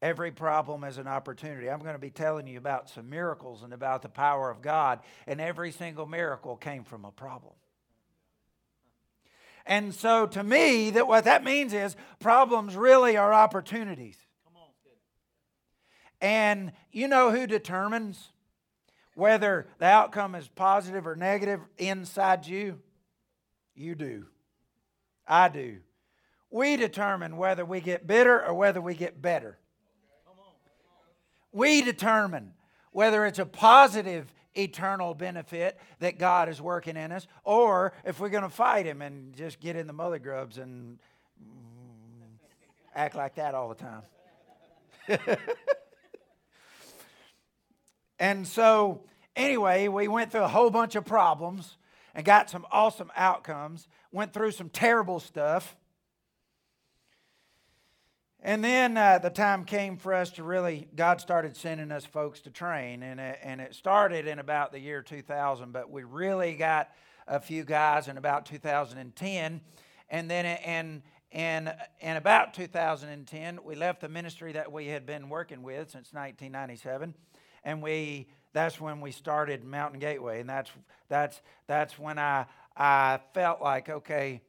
Every 0.02 0.32
problem 0.32 0.84
is 0.84 0.98
an 0.98 1.08
opportunity. 1.08 1.70
I'm 1.70 1.80
going 1.80 1.96
to 1.96 2.00
be 2.00 2.12
telling 2.12 2.46
you 2.46 2.58
about 2.58 2.90
some 2.90 3.10
miracles 3.10 3.64
and 3.64 3.74
about 3.74 4.02
the 4.02 4.10
power 4.10 4.52
of 4.52 4.62
God, 4.62 5.00
and 5.26 5.42
every 5.42 5.72
single 5.72 6.06
miracle 6.06 6.56
came 6.56 6.84
from 6.84 7.04
a 7.04 7.12
problem. 7.12 7.54
And 9.68 9.94
so 9.94 10.26
to 10.28 10.44
me, 10.44 10.92
that 10.92 11.08
what 11.08 11.26
that 11.26 11.44
means 11.44 11.74
is 11.74 11.96
problems 12.20 12.76
really 12.76 13.18
are 13.18 13.34
opportunities. 13.34 14.18
And 16.20 16.72
you 16.92 17.08
know 17.08 17.32
who 17.32 17.46
determines 17.46 18.30
whether 19.14 19.68
the 19.78 19.86
outcome 19.86 20.36
is 20.36 20.48
positive 20.48 21.06
or 21.06 21.16
negative 21.16 21.60
inside 21.78 22.48
you? 22.48 22.80
You 23.76 23.94
do. 23.94 24.26
I 25.28 25.50
do. 25.50 25.78
We 26.50 26.78
determine 26.78 27.38
whether 27.38 27.66
we 27.66 27.82
get 27.82 28.08
bitter 28.08 28.44
or 28.44 28.54
whether 28.54 28.82
we 28.82 28.96
get 28.96 29.22
better. 29.22 29.60
We 31.52 31.82
determine 31.82 32.54
whether 32.92 33.26
it's 33.26 33.40
a 33.40 33.46
positive 33.46 34.32
eternal 34.58 35.14
benefit 35.14 35.80
that 36.00 36.18
God 36.18 36.50
is 36.50 36.62
working 36.62 36.98
in 36.98 37.12
us, 37.12 37.28
or 37.44 37.94
if 38.04 38.20
we're 38.20 38.30
going 38.30 38.44
to 38.44 38.50
fight 38.50 38.86
Him 38.86 39.02
and 39.02 39.36
just 39.36 39.60
get 39.60 39.76
in 39.76 39.88
the 39.88 39.94
mother 39.94 40.20
grubs 40.20 40.58
and 40.58 41.00
act 42.96 43.16
like 43.16 43.36
that 43.36 43.54
all 43.54 43.70
the 43.70 43.76
time. 43.76 44.02
and 48.20 48.48
so, 48.48 49.02
anyway, 49.36 49.88
we 49.88 50.08
went 50.08 50.32
through 50.32 50.42
a 50.42 50.48
whole 50.48 50.70
bunch 50.70 50.96
of 50.96 51.06
problems 51.06 51.78
and 52.16 52.26
got 52.26 52.50
some 52.50 52.66
awesome 52.72 53.12
outcomes, 53.16 53.88
went 54.12 54.34
through 54.34 54.52
some 54.52 54.70
terrible 54.70 55.20
stuff. 55.20 55.78
And 58.48 58.64
then 58.64 58.96
uh, 58.96 59.18
the 59.18 59.30
time 59.30 59.66
came 59.66 59.98
for 59.98 60.14
us 60.14 60.30
to 60.32 60.44
really, 60.44 60.88
God 60.96 61.20
started 61.20 61.58
sending 61.58 61.92
us 61.92 62.06
folks 62.06 62.40
to 62.44 62.50
train. 62.50 63.04
And 63.04 63.20
it, 63.20 63.40
and 63.44 63.60
it 63.60 63.76
started 63.76 64.26
in 64.26 64.40
about 64.40 64.72
the 64.72 64.80
year 64.80 65.02
2000, 65.02 65.74
but 65.74 65.92
we 65.92 66.06
really 66.06 66.54
got 66.54 66.90
a 67.28 67.42
few 67.42 67.66
guys 67.66 68.08
in 68.08 68.18
about 68.18 68.46
2010. 68.46 69.62
And 70.10 70.32
then 70.32 70.46
in, 70.46 71.04
in, 71.38 71.74
in 72.00 72.16
about 72.16 72.54
2010, 72.54 73.60
we 73.66 73.76
left 73.76 74.00
the 74.00 74.08
ministry 74.08 74.54
that 74.54 74.72
we 74.72 74.88
had 74.88 75.06
been 75.06 75.28
working 75.28 75.62
with 75.62 75.92
since 75.92 76.14
1997. 76.14 77.16
And 77.66 77.82
we, 77.82 78.30
that's 78.54 78.80
when 78.80 79.02
we 79.02 79.12
started 79.12 79.66
Mountain 79.66 80.00
Gateway. 80.00 80.40
And 80.40 80.50
that's, 80.50 80.72
that's, 81.10 81.42
that's 81.68 82.00
when 82.00 82.18
I, 82.18 82.46
I 82.78 83.20
felt 83.34 83.62
like, 83.62 83.90
okay, 83.90 84.42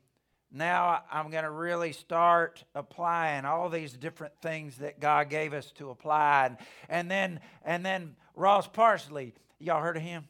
now 0.50 1.02
I'm 1.12 1.30
going 1.30 1.44
to 1.44 1.50
really 1.50 1.92
start 1.92 2.64
applying 2.74 3.44
all 3.44 3.68
these 3.68 3.92
different 3.92 4.32
things 4.40 4.78
that 4.78 4.98
God 4.98 5.28
gave 5.28 5.52
us 5.52 5.70
to 5.72 5.90
apply. 5.90 6.46
And, 6.46 6.56
and 6.88 7.10
then 7.10 7.40
and 7.64 7.84
then 7.84 8.16
Ross 8.34 8.66
Parsley, 8.66 9.34
y'all 9.58 9.82
heard 9.82 9.96
of 9.96 10.02
him? 10.02 10.24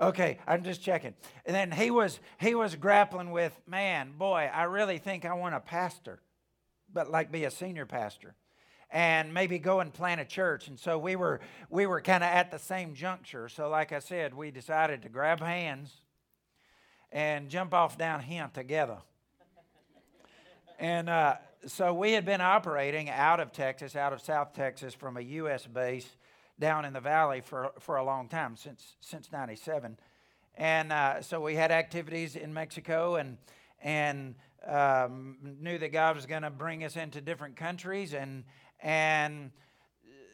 Okay, 0.00 0.38
I'm 0.46 0.64
just 0.64 0.82
checking. 0.82 1.14
And 1.44 1.54
then 1.54 1.70
he 1.70 1.90
was 1.90 2.20
he 2.38 2.54
was 2.54 2.74
grappling 2.74 3.30
with, 3.30 3.58
man, 3.66 4.12
boy, 4.18 4.50
I 4.52 4.64
really 4.64 4.98
think 4.98 5.24
I 5.24 5.34
want 5.34 5.54
a 5.54 5.60
pastor, 5.60 6.20
but 6.92 7.10
like 7.10 7.32
be 7.32 7.44
a 7.44 7.50
senior 7.50 7.86
pastor. 7.86 8.34
And 8.92 9.32
maybe 9.32 9.60
go 9.60 9.78
and 9.78 9.94
plant 9.94 10.20
a 10.20 10.24
church. 10.24 10.66
And 10.66 10.78
so 10.78 10.98
we 10.98 11.16
were 11.16 11.40
we 11.70 11.86
were 11.86 12.00
kind 12.00 12.24
of 12.24 12.30
at 12.30 12.50
the 12.50 12.58
same 12.58 12.94
juncture. 12.94 13.48
So 13.48 13.68
like 13.68 13.92
I 13.92 13.98
said, 14.00 14.34
we 14.34 14.50
decided 14.50 15.02
to 15.02 15.08
grab 15.08 15.40
hands 15.40 15.92
and 17.12 17.48
jump 17.48 17.74
off 17.74 17.98
down 17.98 18.20
here 18.20 18.48
together. 18.52 18.98
and 20.78 21.08
uh, 21.08 21.34
so 21.66 21.92
we 21.92 22.12
had 22.12 22.24
been 22.24 22.40
operating 22.40 23.10
out 23.10 23.40
of 23.40 23.52
Texas, 23.52 23.96
out 23.96 24.12
of 24.12 24.20
South 24.20 24.54
Texas, 24.54 24.94
from 24.94 25.16
a 25.16 25.20
U.S. 25.20 25.66
base 25.66 26.08
down 26.58 26.84
in 26.84 26.92
the 26.92 27.00
valley 27.00 27.40
for, 27.40 27.72
for 27.80 27.96
a 27.96 28.04
long 28.04 28.28
time, 28.28 28.56
since, 28.56 28.96
since 29.00 29.32
97. 29.32 29.98
And 30.54 30.92
uh, 30.92 31.22
so 31.22 31.40
we 31.40 31.54
had 31.54 31.70
activities 31.70 32.36
in 32.36 32.52
Mexico 32.52 33.16
and, 33.16 33.38
and 33.82 34.34
um, 34.66 35.36
knew 35.42 35.78
that 35.78 35.92
God 35.92 36.16
was 36.16 36.26
going 36.26 36.42
to 36.42 36.50
bring 36.50 36.84
us 36.84 36.96
into 36.96 37.20
different 37.20 37.56
countries. 37.56 38.14
And, 38.14 38.44
and 38.80 39.50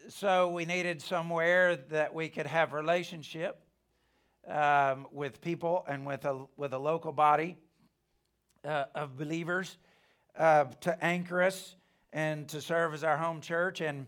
so 0.09 0.49
we 0.49 0.65
needed 0.65 1.01
somewhere 1.01 1.77
that 1.77 2.13
we 2.13 2.29
could 2.29 2.47
have 2.47 2.73
relationship 2.73 3.61
um, 4.49 5.07
with 5.13 5.41
people 5.41 5.85
and 5.89 6.07
with 6.07 6.25
a, 6.25 6.45
with 6.57 6.73
a 6.73 6.79
local 6.79 7.13
body 7.13 7.57
uh, 8.65 8.85
of 8.95 9.17
believers 9.17 9.79
uh, 10.39 10.65
to 10.81 11.05
anchor 11.05 11.43
us 11.43 11.77
and 12.13 12.49
to 12.49 12.61
serve 12.61 12.95
as 12.95 13.05
our 13.05 13.17
home 13.17 13.41
church 13.41 13.81
and, 13.81 14.07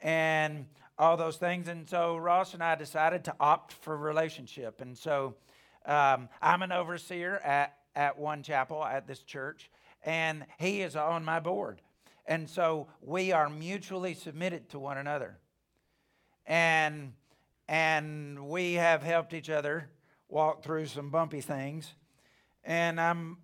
and 0.00 0.66
all 0.98 1.16
those 1.16 1.36
things. 1.36 1.68
And 1.68 1.88
so 1.88 2.16
Ross 2.16 2.54
and 2.54 2.62
I 2.62 2.74
decided 2.74 3.24
to 3.24 3.34
opt 3.40 3.72
for 3.72 3.96
relationship. 3.96 4.80
And 4.80 4.96
so 4.96 5.34
um, 5.86 6.28
I'm 6.42 6.62
an 6.62 6.72
overseer 6.72 7.36
at, 7.38 7.76
at 7.94 8.18
One 8.18 8.42
Chapel 8.42 8.84
at 8.84 9.06
this 9.06 9.22
church, 9.22 9.70
and 10.04 10.44
he 10.58 10.82
is 10.82 10.96
on 10.96 11.24
my 11.24 11.40
board. 11.40 11.80
And 12.26 12.48
so 12.48 12.88
we 13.00 13.32
are 13.32 13.48
mutually 13.48 14.14
submitted 14.14 14.68
to 14.70 14.78
one 14.78 14.98
another. 14.98 15.38
And 16.46 17.12
and 17.68 18.48
we 18.48 18.74
have 18.74 19.02
helped 19.02 19.34
each 19.34 19.50
other 19.50 19.90
walk 20.28 20.62
through 20.62 20.86
some 20.86 21.10
bumpy 21.10 21.40
things. 21.40 21.94
And 22.64 23.00
I'm 23.00 23.38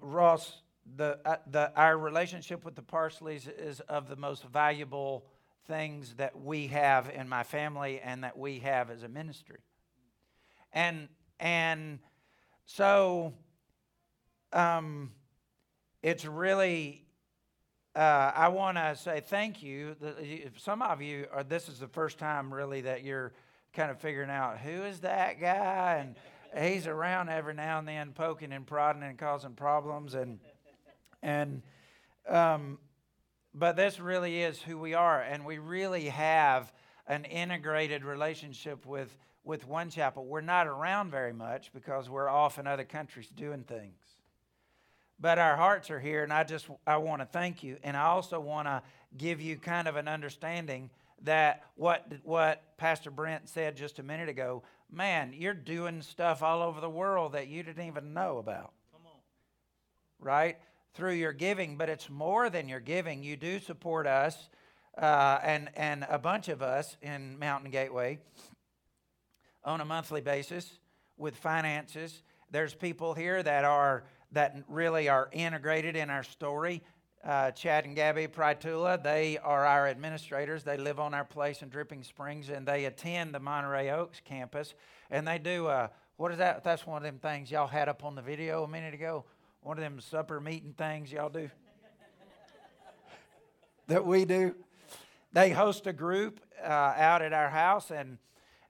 Ross. 0.00 0.62
The, 0.96 1.18
uh, 1.24 1.36
the 1.50 1.72
our 1.76 1.96
relationship 1.96 2.64
with 2.64 2.74
the 2.74 2.82
Parsleys 2.82 3.48
is 3.48 3.80
of 3.80 4.08
the 4.08 4.16
most 4.16 4.44
valuable 4.44 5.24
things 5.66 6.14
that 6.14 6.40
we 6.40 6.66
have 6.66 7.10
in 7.10 7.28
my 7.28 7.44
family 7.44 8.00
and 8.00 8.24
that 8.24 8.36
we 8.36 8.58
have 8.58 8.90
as 8.90 9.02
a 9.02 9.08
ministry. 9.08 9.60
And 10.72 11.08
and 11.38 12.00
so 12.66 13.32
um, 14.52 15.12
it's 16.02 16.24
really 16.24 17.04
uh, 17.94 18.32
I 18.34 18.48
want 18.48 18.76
to 18.76 18.96
say 18.96 19.20
thank 19.20 19.62
you. 19.62 19.96
Some 20.56 20.82
of 20.82 21.02
you 21.02 21.26
are. 21.32 21.44
This 21.44 21.68
is 21.68 21.78
the 21.78 21.88
first 21.88 22.18
time 22.18 22.52
really 22.52 22.80
that 22.82 23.04
you're 23.04 23.32
kind 23.72 23.90
of 23.90 24.00
figuring 24.00 24.30
out 24.30 24.58
who 24.58 24.84
is 24.84 25.00
that 25.00 25.40
guy? 25.40 26.04
And 26.04 26.16
he's 26.72 26.86
around 26.86 27.28
every 27.28 27.54
now 27.54 27.78
and 27.78 27.88
then 27.88 28.12
poking 28.12 28.52
and 28.52 28.66
prodding 28.66 29.02
and 29.02 29.18
causing 29.18 29.52
problems 29.52 30.14
and 30.14 30.38
and 31.22 31.62
um, 32.28 32.78
but 33.54 33.76
this 33.76 34.00
really 34.00 34.42
is 34.42 34.60
who 34.60 34.78
we 34.78 34.94
are 34.94 35.20
and 35.20 35.44
we 35.44 35.58
really 35.58 36.08
have 36.08 36.72
an 37.06 37.24
integrated 37.24 38.04
relationship 38.04 38.86
with 38.86 39.16
with 39.42 39.66
one 39.66 39.90
chapel. 39.90 40.24
We're 40.24 40.42
not 40.42 40.66
around 40.66 41.10
very 41.10 41.32
much 41.32 41.72
because 41.72 42.10
we're 42.10 42.28
off 42.28 42.58
in 42.58 42.66
other 42.66 42.84
countries 42.84 43.28
doing 43.28 43.62
things. 43.62 43.98
But 45.18 45.38
our 45.38 45.56
hearts 45.56 45.90
are 45.90 46.00
here 46.00 46.22
and 46.22 46.32
i 46.32 46.44
just 46.44 46.68
i 46.86 46.96
want 46.96 47.20
to 47.20 47.26
thank 47.26 47.62
you 47.62 47.76
and 47.82 47.94
i 47.96 48.04
also 48.04 48.40
want 48.40 48.66
to 48.66 48.82
give 49.18 49.40
you 49.40 49.56
kind 49.56 49.86
of 49.86 49.96
an 49.96 50.08
understanding 50.08 50.88
that 51.24 51.64
what, 51.76 52.10
what 52.22 52.76
Pastor 52.76 53.10
Brent 53.10 53.48
said 53.48 53.76
just 53.76 53.98
a 53.98 54.02
minute 54.02 54.28
ago 54.28 54.62
man, 54.92 55.32
you're 55.36 55.54
doing 55.54 56.02
stuff 56.02 56.42
all 56.42 56.62
over 56.62 56.80
the 56.80 56.90
world 56.90 57.34
that 57.34 57.46
you 57.46 57.62
didn't 57.62 57.86
even 57.86 58.12
know 58.12 58.38
about. 58.38 58.72
Right? 60.18 60.56
through 60.94 61.14
your 61.14 61.32
giving, 61.32 61.76
but 61.76 61.88
it's 61.88 62.10
more 62.10 62.50
than 62.50 62.68
your 62.68 62.80
giving. 62.80 63.22
You 63.22 63.36
do 63.36 63.58
support 63.58 64.06
us 64.06 64.48
uh, 64.98 65.38
and, 65.42 65.70
and 65.76 66.06
a 66.08 66.18
bunch 66.18 66.48
of 66.48 66.62
us 66.62 66.96
in 67.02 67.38
Mountain 67.38 67.70
Gateway 67.70 68.18
on 69.64 69.80
a 69.80 69.84
monthly 69.84 70.20
basis 70.20 70.78
with 71.16 71.36
finances. 71.36 72.22
There's 72.50 72.74
people 72.74 73.14
here 73.14 73.42
that 73.42 73.64
are 73.64 74.04
that 74.32 74.56
really 74.68 75.08
are 75.08 75.28
integrated 75.32 75.96
in 75.96 76.08
our 76.08 76.22
story. 76.22 76.82
Uh, 77.22 77.50
Chad 77.50 77.84
and 77.84 77.94
Gabby 77.94 78.26
Prytula, 78.26 79.02
they 79.02 79.36
are 79.38 79.66
our 79.66 79.86
administrators. 79.86 80.64
They 80.64 80.78
live 80.78 80.98
on 80.98 81.12
our 81.12 81.24
place 81.24 81.60
in 81.60 81.68
Dripping 81.68 82.02
Springs 82.02 82.48
and 82.48 82.66
they 82.66 82.86
attend 82.86 83.34
the 83.34 83.40
Monterey 83.40 83.90
Oaks 83.90 84.22
campus. 84.24 84.74
And 85.10 85.28
they 85.28 85.38
do, 85.38 85.66
uh, 85.66 85.88
what 86.16 86.32
is 86.32 86.38
that? 86.38 86.64
That's 86.64 86.86
one 86.86 86.96
of 86.96 87.02
them 87.02 87.18
things 87.18 87.50
y'all 87.50 87.66
had 87.66 87.90
up 87.90 88.04
on 88.04 88.14
the 88.14 88.22
video 88.22 88.64
a 88.64 88.68
minute 88.68 88.94
ago. 88.94 89.24
One 89.62 89.76
of 89.76 89.82
them 89.82 90.00
supper 90.00 90.40
meeting 90.40 90.72
things 90.72 91.12
y'all 91.12 91.28
do. 91.28 91.50
that 93.88 94.06
we 94.06 94.24
do. 94.24 94.54
They 95.32 95.50
host 95.50 95.86
a 95.86 95.92
group 95.92 96.40
uh, 96.62 96.66
out 96.66 97.20
at 97.20 97.34
our 97.34 97.50
house 97.50 97.90
and 97.90 98.16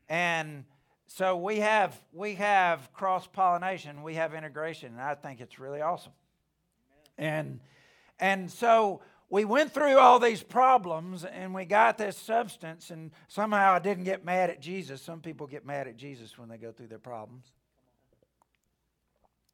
and 0.08 0.64
so 1.06 1.36
we 1.36 1.60
have 1.60 2.00
we 2.12 2.34
have 2.34 2.92
cross 2.92 3.28
pollination, 3.28 4.02
we 4.02 4.14
have 4.14 4.34
integration, 4.34 4.92
and 4.92 5.00
I 5.00 5.14
think 5.14 5.40
it's 5.40 5.58
really 5.58 5.80
awesome. 5.80 6.12
And 7.16 7.60
and 8.20 8.50
so 8.50 9.00
we 9.30 9.44
went 9.44 9.72
through 9.72 9.98
all 9.98 10.18
these 10.18 10.42
problems 10.42 11.24
and 11.24 11.54
we 11.54 11.64
got 11.64 11.96
this 11.96 12.16
substance, 12.16 12.90
and 12.90 13.12
somehow 13.28 13.72
I 13.72 13.78
didn't 13.78 14.04
get 14.04 14.24
mad 14.24 14.50
at 14.50 14.60
Jesus. 14.60 15.00
Some 15.00 15.20
people 15.20 15.46
get 15.46 15.64
mad 15.64 15.86
at 15.86 15.96
Jesus 15.96 16.36
when 16.36 16.48
they 16.48 16.58
go 16.58 16.72
through 16.72 16.88
their 16.88 16.98
problems. 16.98 17.46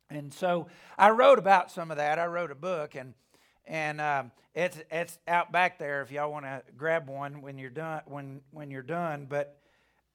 And 0.08 0.32
so 0.32 0.68
I 0.96 1.11
wrote 1.11 1.38
about 1.38 1.70
some 1.70 1.90
of 1.90 1.99
that. 1.99 2.18
I 2.18 2.26
wrote 2.26 2.50
a 2.50 2.56
book, 2.56 2.94
and 2.94 3.14
and 3.66 4.00
um, 4.00 4.30
it's 4.54 4.78
it's 4.90 5.18
out 5.28 5.52
back 5.52 5.78
there 5.78 6.00
if 6.02 6.11
y'all 6.11 6.30
want 6.30 6.44
to 6.44 6.62
grab 6.76 7.08
one 7.08 7.42
when 7.42 7.58
you're 7.58 7.70
done 7.70 8.02
when 8.06 8.40
when 8.52 8.70
you're 8.70 8.82
done. 8.82 9.26
But 9.28 9.58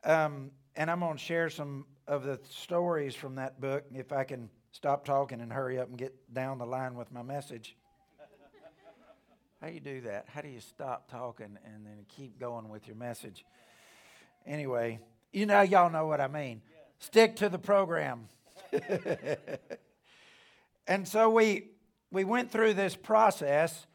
um, 0.03 0.51
and 0.75 0.89
I'm 0.89 1.01
going 1.01 1.17
to 1.17 1.23
share 1.23 1.49
some 1.49 1.85
of 2.07 2.23
the 2.23 2.39
stories 2.49 3.13
from 3.15 3.35
that 3.35 3.61
book 3.61 3.83
if 3.93 4.11
I 4.11 4.23
can 4.23 4.49
stop 4.71 5.05
talking 5.05 5.41
and 5.41 5.51
hurry 5.51 5.77
up 5.77 5.89
and 5.89 5.97
get 5.97 6.15
down 6.33 6.57
the 6.57 6.65
line 6.65 6.95
with 6.95 7.11
my 7.11 7.21
message. 7.21 7.75
How 9.61 9.67
do 9.67 9.73
you 9.73 9.79
do 9.79 10.01
that? 10.01 10.25
How 10.33 10.41
do 10.41 10.47
you 10.47 10.59
stop 10.59 11.07
talking 11.11 11.55
and 11.63 11.85
then 11.85 12.05
keep 12.09 12.39
going 12.39 12.67
with 12.67 12.87
your 12.87 12.95
message? 12.95 13.45
Anyway, 14.43 14.99
you 15.31 15.45
know, 15.45 15.61
y'all 15.61 15.91
know 15.91 16.07
what 16.07 16.19
I 16.19 16.27
mean. 16.27 16.63
Stick 16.97 17.35
to 17.35 17.47
the 17.47 17.59
program. 17.59 18.27
and 20.87 21.07
so 21.07 21.29
we 21.29 21.67
we 22.11 22.23
went 22.23 22.51
through 22.51 22.73
this 22.73 22.95
process 22.95 23.85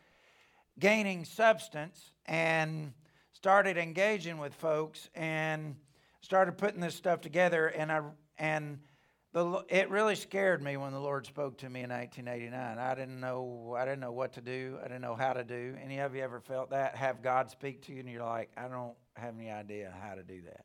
gaining 0.79 1.25
substance 1.25 2.13
and 2.27 2.93
started 3.33 3.77
engaging 3.77 4.39
with 4.39 4.55
folks 4.55 5.11
and 5.17 5.75
started 6.21 6.59
putting 6.59 6.81
this 6.81 6.95
stuff 6.95 7.21
together, 7.21 7.67
and 7.67 7.91
I 7.91 8.03
and 8.39 8.79
the 9.37 9.63
it 9.69 9.91
really 9.91 10.15
scared 10.15 10.63
me 10.63 10.79
when 10.79 10.93
the 10.93 10.99
Lord 10.99 11.27
spoke 11.27 11.59
to 11.59 11.69
me 11.69 11.83
in 11.83 11.91
1989. 11.91 12.79
I 12.79 12.95
didn't 12.95 13.21
know 13.21 13.77
I 13.79 13.85
didn't 13.85 14.01
know 14.01 14.13
what 14.13 14.33
to 14.33 14.41
do. 14.41 14.79
I 14.81 14.85
didn't 14.85 15.03
know 15.03 15.15
how 15.15 15.35
to 15.35 15.45
do. 15.45 15.75
Any 15.85 15.99
of 15.99 16.15
you 16.15 16.23
ever 16.23 16.41
felt 16.41 16.71
that? 16.71 16.97
Have 16.97 17.23
God 17.23 17.51
speak 17.51 17.83
to 17.83 17.93
you, 17.93 18.01
and 18.01 18.09
you're 18.09 18.25
like, 18.25 18.51
I 18.57 18.67
don't 18.69 18.95
have 19.15 19.35
any 19.39 19.51
idea 19.51 19.93
how 20.03 20.15
to 20.15 20.23
do 20.23 20.41
that. 20.47 20.65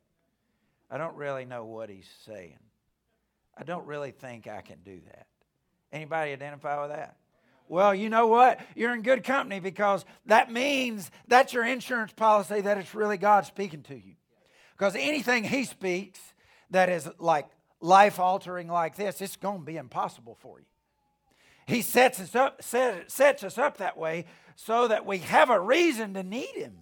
I 0.90 0.96
don't 0.96 1.14
really 1.16 1.44
know 1.44 1.66
what 1.66 1.90
He's 1.90 2.08
saying. 2.24 2.58
I 3.58 3.64
don't 3.64 3.86
really 3.86 4.10
think 4.10 4.48
I 4.48 4.62
can 4.62 4.78
do 4.82 5.00
that. 5.06 5.26
Anybody 5.92 6.32
identify 6.32 6.80
with 6.80 6.96
that? 6.96 7.16
Well, 7.68 7.94
you 7.94 8.08
know 8.08 8.26
what? 8.26 8.58
You're 8.74 8.94
in 8.94 9.02
good 9.02 9.22
company 9.22 9.60
because 9.60 10.06
that 10.24 10.50
means 10.50 11.10
that's 11.28 11.52
your 11.52 11.66
insurance 11.66 12.12
policy 12.14 12.62
that 12.62 12.78
it's 12.78 12.94
really 12.94 13.18
God 13.18 13.44
speaking 13.44 13.82
to 13.82 13.94
you. 13.94 14.14
Because 14.78 14.96
anything 14.96 15.44
he 15.44 15.64
speaks 15.64 16.20
that 16.70 16.88
is 16.88 17.06
like 17.18 17.48
life 17.82 18.18
altering 18.18 18.68
like 18.68 18.96
this, 18.96 19.20
it's 19.20 19.36
going 19.36 19.58
to 19.58 19.64
be 19.64 19.76
impossible 19.76 20.36
for 20.40 20.60
you. 20.60 20.66
He 21.66 21.82
sets 21.82 22.20
us 22.20 22.34
up 22.34 22.62
sets 22.62 23.44
us 23.44 23.58
up 23.58 23.78
that 23.78 23.96
way 23.96 24.24
so 24.56 24.88
that 24.88 25.06
we 25.06 25.18
have 25.18 25.50
a 25.50 25.60
reason 25.60 26.14
to 26.14 26.22
need 26.22 26.54
him. 26.54 26.78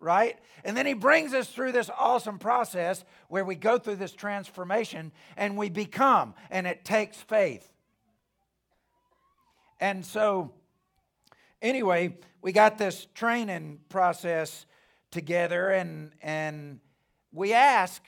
Right? 0.00 0.38
And 0.64 0.76
then 0.76 0.86
he 0.86 0.92
brings 0.92 1.34
us 1.34 1.48
through 1.48 1.72
this 1.72 1.90
awesome 1.98 2.38
process 2.38 3.04
where 3.28 3.44
we 3.44 3.56
go 3.56 3.78
through 3.78 3.96
this 3.96 4.12
transformation 4.12 5.10
and 5.36 5.56
we 5.56 5.70
become, 5.70 6.34
and 6.50 6.68
it 6.68 6.84
takes 6.84 7.16
faith. 7.16 7.68
And 9.80 10.06
so, 10.06 10.52
anyway, 11.60 12.16
we 12.42 12.52
got 12.52 12.78
this 12.78 13.08
training 13.14 13.80
process 13.88 14.66
together 15.10 15.70
and 15.70 16.12
and 16.22 16.80
we 17.32 17.52
ask 17.52 18.02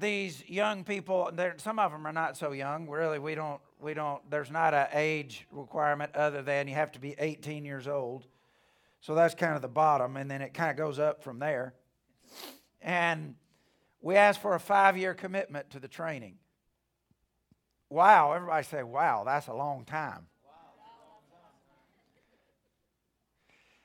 these 0.00 0.42
young 0.48 0.82
people 0.82 1.30
some 1.58 1.78
of 1.78 1.92
them 1.92 2.06
are 2.06 2.12
not 2.12 2.36
so 2.36 2.52
young 2.52 2.88
really. 2.88 3.18
We 3.18 3.34
don't 3.34 3.60
we 3.78 3.94
don't 3.94 4.28
there's 4.30 4.50
not 4.50 4.74
an 4.74 4.88
age 4.92 5.46
requirement 5.52 6.16
other 6.16 6.42
than 6.42 6.66
you 6.66 6.74
have 6.74 6.92
to 6.92 6.98
be 6.98 7.14
18 7.18 7.64
years 7.64 7.86
old. 7.86 8.26
So 9.00 9.14
that's 9.14 9.34
kind 9.34 9.54
of 9.54 9.62
the 9.62 9.68
bottom 9.68 10.16
and 10.16 10.30
then 10.30 10.42
it 10.42 10.54
kind 10.54 10.70
of 10.70 10.76
goes 10.76 10.98
up 10.98 11.22
from 11.22 11.38
there. 11.38 11.74
And 12.80 13.34
we 14.00 14.16
ask 14.16 14.40
for 14.40 14.54
a 14.54 14.60
five 14.60 14.96
year 14.96 15.14
commitment 15.14 15.70
to 15.70 15.80
the 15.80 15.88
training. 15.88 16.36
Wow 17.90 18.32
everybody 18.32 18.64
say 18.64 18.82
wow 18.82 19.24
that's 19.24 19.48
a 19.48 19.54
long 19.54 19.84
time. 19.84 20.26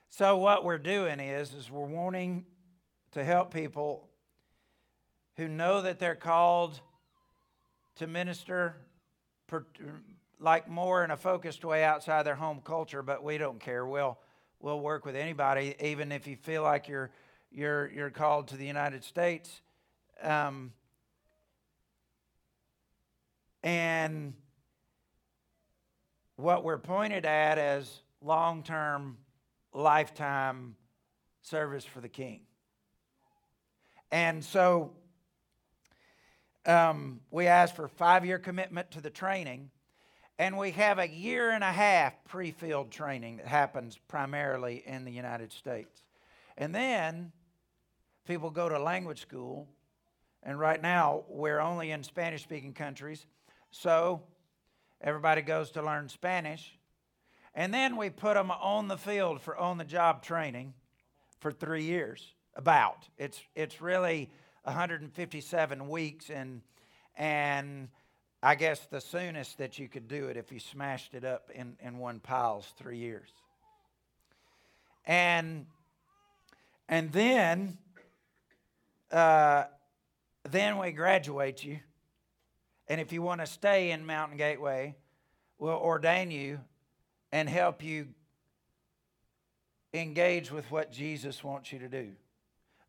So 0.09 0.37
what 0.37 0.63
we're 0.63 0.77
doing 0.77 1.19
is 1.19 1.53
is 1.53 1.69
we're 1.69 1.85
wanting 1.85 2.45
to 3.11 3.23
help 3.23 3.53
people 3.53 4.09
who 5.37 5.47
know 5.47 5.81
that 5.81 5.99
they're 5.99 6.15
called 6.15 6.79
to 7.97 8.07
minister 8.07 8.75
per, 9.47 9.65
like 10.39 10.69
more 10.69 11.03
in 11.03 11.11
a 11.11 11.17
focused 11.17 11.63
way 11.63 11.83
outside 11.83 12.23
their 12.23 12.35
home 12.35 12.61
culture, 12.63 13.01
but 13.01 13.23
we 13.23 13.37
don't 13.37 13.59
care. 13.59 13.85
We'll 13.85 14.17
we'll 14.59 14.79
work 14.79 15.05
with 15.05 15.15
anybody, 15.15 15.75
even 15.79 16.11
if 16.11 16.27
you 16.27 16.35
feel 16.35 16.63
like 16.63 16.87
you're 16.87 17.11
you're 17.51 17.89
you're 17.91 18.09
called 18.09 18.49
to 18.49 18.57
the 18.57 18.65
United 18.65 19.03
States. 19.03 19.61
Um, 20.21 20.71
and 23.63 24.33
what 26.35 26.63
we're 26.63 26.77
pointed 26.77 27.25
at 27.25 27.57
as 27.57 28.01
long 28.21 28.63
term 28.63 29.17
lifetime 29.73 30.75
service 31.41 31.85
for 31.85 32.01
the 32.01 32.09
king. 32.09 32.41
And 34.11 34.43
so 34.43 34.91
um, 36.65 37.21
we 37.31 37.47
ask 37.47 37.75
for 37.75 37.87
five 37.87 38.25
year 38.25 38.39
commitment 38.39 38.91
to 38.91 39.01
the 39.01 39.09
training, 39.09 39.69
and 40.39 40.57
we 40.57 40.71
have 40.71 40.99
a 40.99 41.07
year 41.07 41.51
and 41.51 41.63
a 41.63 41.71
half 41.71 42.13
pre 42.25 42.51
field 42.51 42.91
training 42.91 43.37
that 43.37 43.47
happens 43.47 43.97
primarily 44.07 44.83
in 44.85 45.05
the 45.05 45.11
United 45.11 45.51
States. 45.51 46.01
And 46.57 46.73
then 46.73 47.31
people 48.27 48.49
go 48.49 48.69
to 48.69 48.79
language 48.79 49.21
school, 49.21 49.67
and 50.43 50.59
right 50.59 50.81
now 50.81 51.23
we're 51.27 51.59
only 51.59 51.91
in 51.91 52.03
Spanish 52.03 52.43
speaking 52.43 52.73
countries, 52.73 53.25
so 53.71 54.21
everybody 55.01 55.41
goes 55.41 55.71
to 55.71 55.81
learn 55.81 56.09
Spanish 56.09 56.77
and 57.55 57.73
then 57.73 57.95
we 57.95 58.09
put 58.09 58.35
them 58.35 58.51
on 58.51 58.89
the 58.89 58.97
field 58.97 59.41
for 59.41 59.57
on 59.57 59.77
the 59.77 59.85
job 59.85 60.21
training 60.21 60.73
for 61.39 61.51
three 61.51 61.83
years. 61.83 62.33
About 62.57 63.07
it's 63.17 63.41
it's 63.55 63.81
really 63.81 64.29
157 64.65 65.89
weeks, 65.89 66.29
and 66.29 66.61
and 67.15 67.87
I 68.43 68.55
guess 68.55 68.85
the 68.87 68.99
soonest 68.99 69.59
that 69.59 69.79
you 69.79 69.87
could 69.87 70.07
do 70.07 70.27
it 70.27 70.37
if 70.37 70.51
you 70.51 70.59
smashed 70.59 71.13
it 71.13 71.23
up 71.23 71.49
in 71.53 71.77
in 71.79 71.99
one 71.99 72.19
pile 72.19 72.59
is 72.59 72.73
three 72.77 72.97
years. 72.97 73.29
And 75.05 75.67
and 76.89 77.11
then 77.11 77.77
uh, 79.11 79.65
then 80.49 80.77
we 80.77 80.91
graduate 80.91 81.63
you, 81.63 81.79
and 82.87 82.99
if 82.99 83.13
you 83.13 83.21
want 83.21 83.41
to 83.41 83.47
stay 83.47 83.91
in 83.91 84.05
Mountain 84.05 84.37
Gateway, 84.37 84.95
we'll 85.59 85.77
ordain 85.77 86.31
you 86.31 86.59
and 87.31 87.47
help 87.47 87.83
you 87.83 88.07
engage 89.93 90.51
with 90.51 90.69
what 90.71 90.91
Jesus 90.91 91.43
wants 91.43 91.71
you 91.71 91.79
to 91.79 91.87
do. 91.87 92.11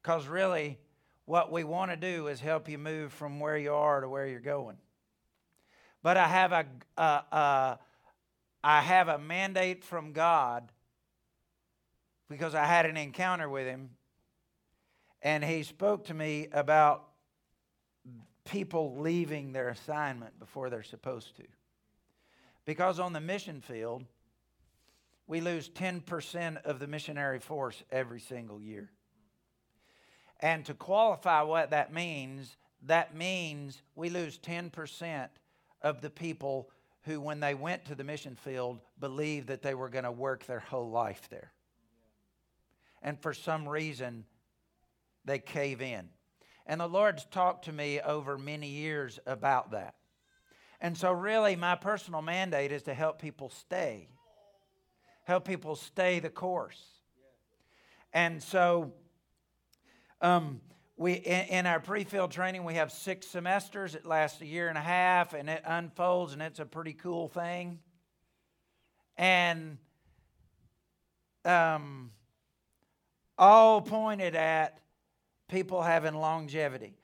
Because 0.02 0.26
really, 0.26 0.78
what 1.26 1.50
we 1.52 1.64
want 1.64 1.90
to 1.90 1.96
do 1.96 2.28
is 2.28 2.40
help 2.40 2.68
you 2.68 2.78
move 2.78 3.12
from 3.12 3.40
where 3.40 3.58
you 3.58 3.74
are 3.74 4.00
to 4.00 4.08
where 4.08 4.26
you're 4.26 4.40
going. 4.40 4.76
But 6.02 6.16
I 6.16 6.28
have 6.28 6.52
a, 6.96 7.78
I 8.62 8.80
have 8.80 9.08
a 9.08 9.18
mandate 9.18 9.84
from 9.84 10.12
God 10.12 10.70
because 12.28 12.54
I 12.54 12.64
had 12.64 12.86
an 12.86 12.96
encounter 12.96 13.48
with 13.48 13.66
Him, 13.66 13.90
and 15.20 15.44
He 15.44 15.64
spoke 15.64 16.06
to 16.06 16.14
me 16.14 16.48
about 16.52 17.04
people 18.44 18.96
leaving 18.98 19.52
their 19.52 19.68
assignment 19.68 20.38
before 20.38 20.70
they're 20.70 20.84
supposed 20.84 21.36
to 21.36 21.42
Because 22.64 23.00
on 23.00 23.12
the 23.12 23.20
mission 23.20 23.60
field, 23.60 24.04
we 25.26 25.40
lose 25.40 25.68
10% 25.68 26.62
of 26.64 26.78
the 26.78 26.86
missionary 26.86 27.40
force 27.40 27.82
every 27.90 28.20
single 28.20 28.60
year. 28.60 28.90
And 30.40 30.64
to 30.66 30.74
qualify 30.74 31.42
what 31.42 31.70
that 31.70 31.92
means, 31.92 32.56
that 32.82 33.14
means 33.16 33.80
we 33.94 34.10
lose 34.10 34.38
10% 34.38 35.28
of 35.82 36.00
the 36.00 36.10
people 36.10 36.70
who, 37.02 37.20
when 37.20 37.40
they 37.40 37.54
went 37.54 37.84
to 37.86 37.94
the 37.94 38.04
mission 38.04 38.34
field, 38.34 38.80
believed 38.98 39.48
that 39.48 39.62
they 39.62 39.74
were 39.74 39.88
going 39.88 40.04
to 40.04 40.12
work 40.12 40.44
their 40.44 40.60
whole 40.60 40.90
life 40.90 41.28
there. 41.30 41.52
And 43.02 43.20
for 43.20 43.32
some 43.32 43.68
reason, 43.68 44.24
they 45.24 45.38
cave 45.38 45.80
in. 45.80 46.08
And 46.66 46.80
the 46.80 46.88
Lord's 46.88 47.24
talked 47.26 47.66
to 47.66 47.72
me 47.72 48.00
over 48.00 48.36
many 48.36 48.68
years 48.68 49.20
about 49.26 49.70
that. 49.70 49.94
And 50.80 50.96
so, 50.96 51.12
really, 51.12 51.56
my 51.56 51.76
personal 51.76 52.20
mandate 52.20 52.72
is 52.72 52.82
to 52.82 52.94
help 52.94 53.20
people 53.20 53.48
stay, 53.48 54.08
help 55.24 55.46
people 55.46 55.76
stay 55.76 56.18
the 56.18 56.28
course. 56.28 56.82
And 58.12 58.42
so, 58.42 58.92
um, 60.20 60.60
we 60.96 61.12
in, 61.12 61.66
our 61.66 61.80
pre-field 61.80 62.30
training 62.30 62.64
we 62.64 62.74
have 62.74 62.90
six 62.90 63.26
semesters. 63.26 63.94
It 63.94 64.06
lasts 64.06 64.40
a 64.40 64.46
year 64.46 64.68
and 64.68 64.78
a 64.78 64.82
half, 64.82 65.34
and 65.34 65.50
it 65.50 65.62
unfolds, 65.66 66.32
and 66.32 66.40
it's 66.40 66.58
a 66.58 66.64
pretty 66.64 66.94
cool 66.94 67.28
thing. 67.28 67.80
And 69.18 69.78
um, 71.44 72.10
all 73.38 73.80
pointed 73.80 74.34
at 74.34 74.80
people 75.48 75.82
having 75.82 76.14
longevity, 76.14 76.94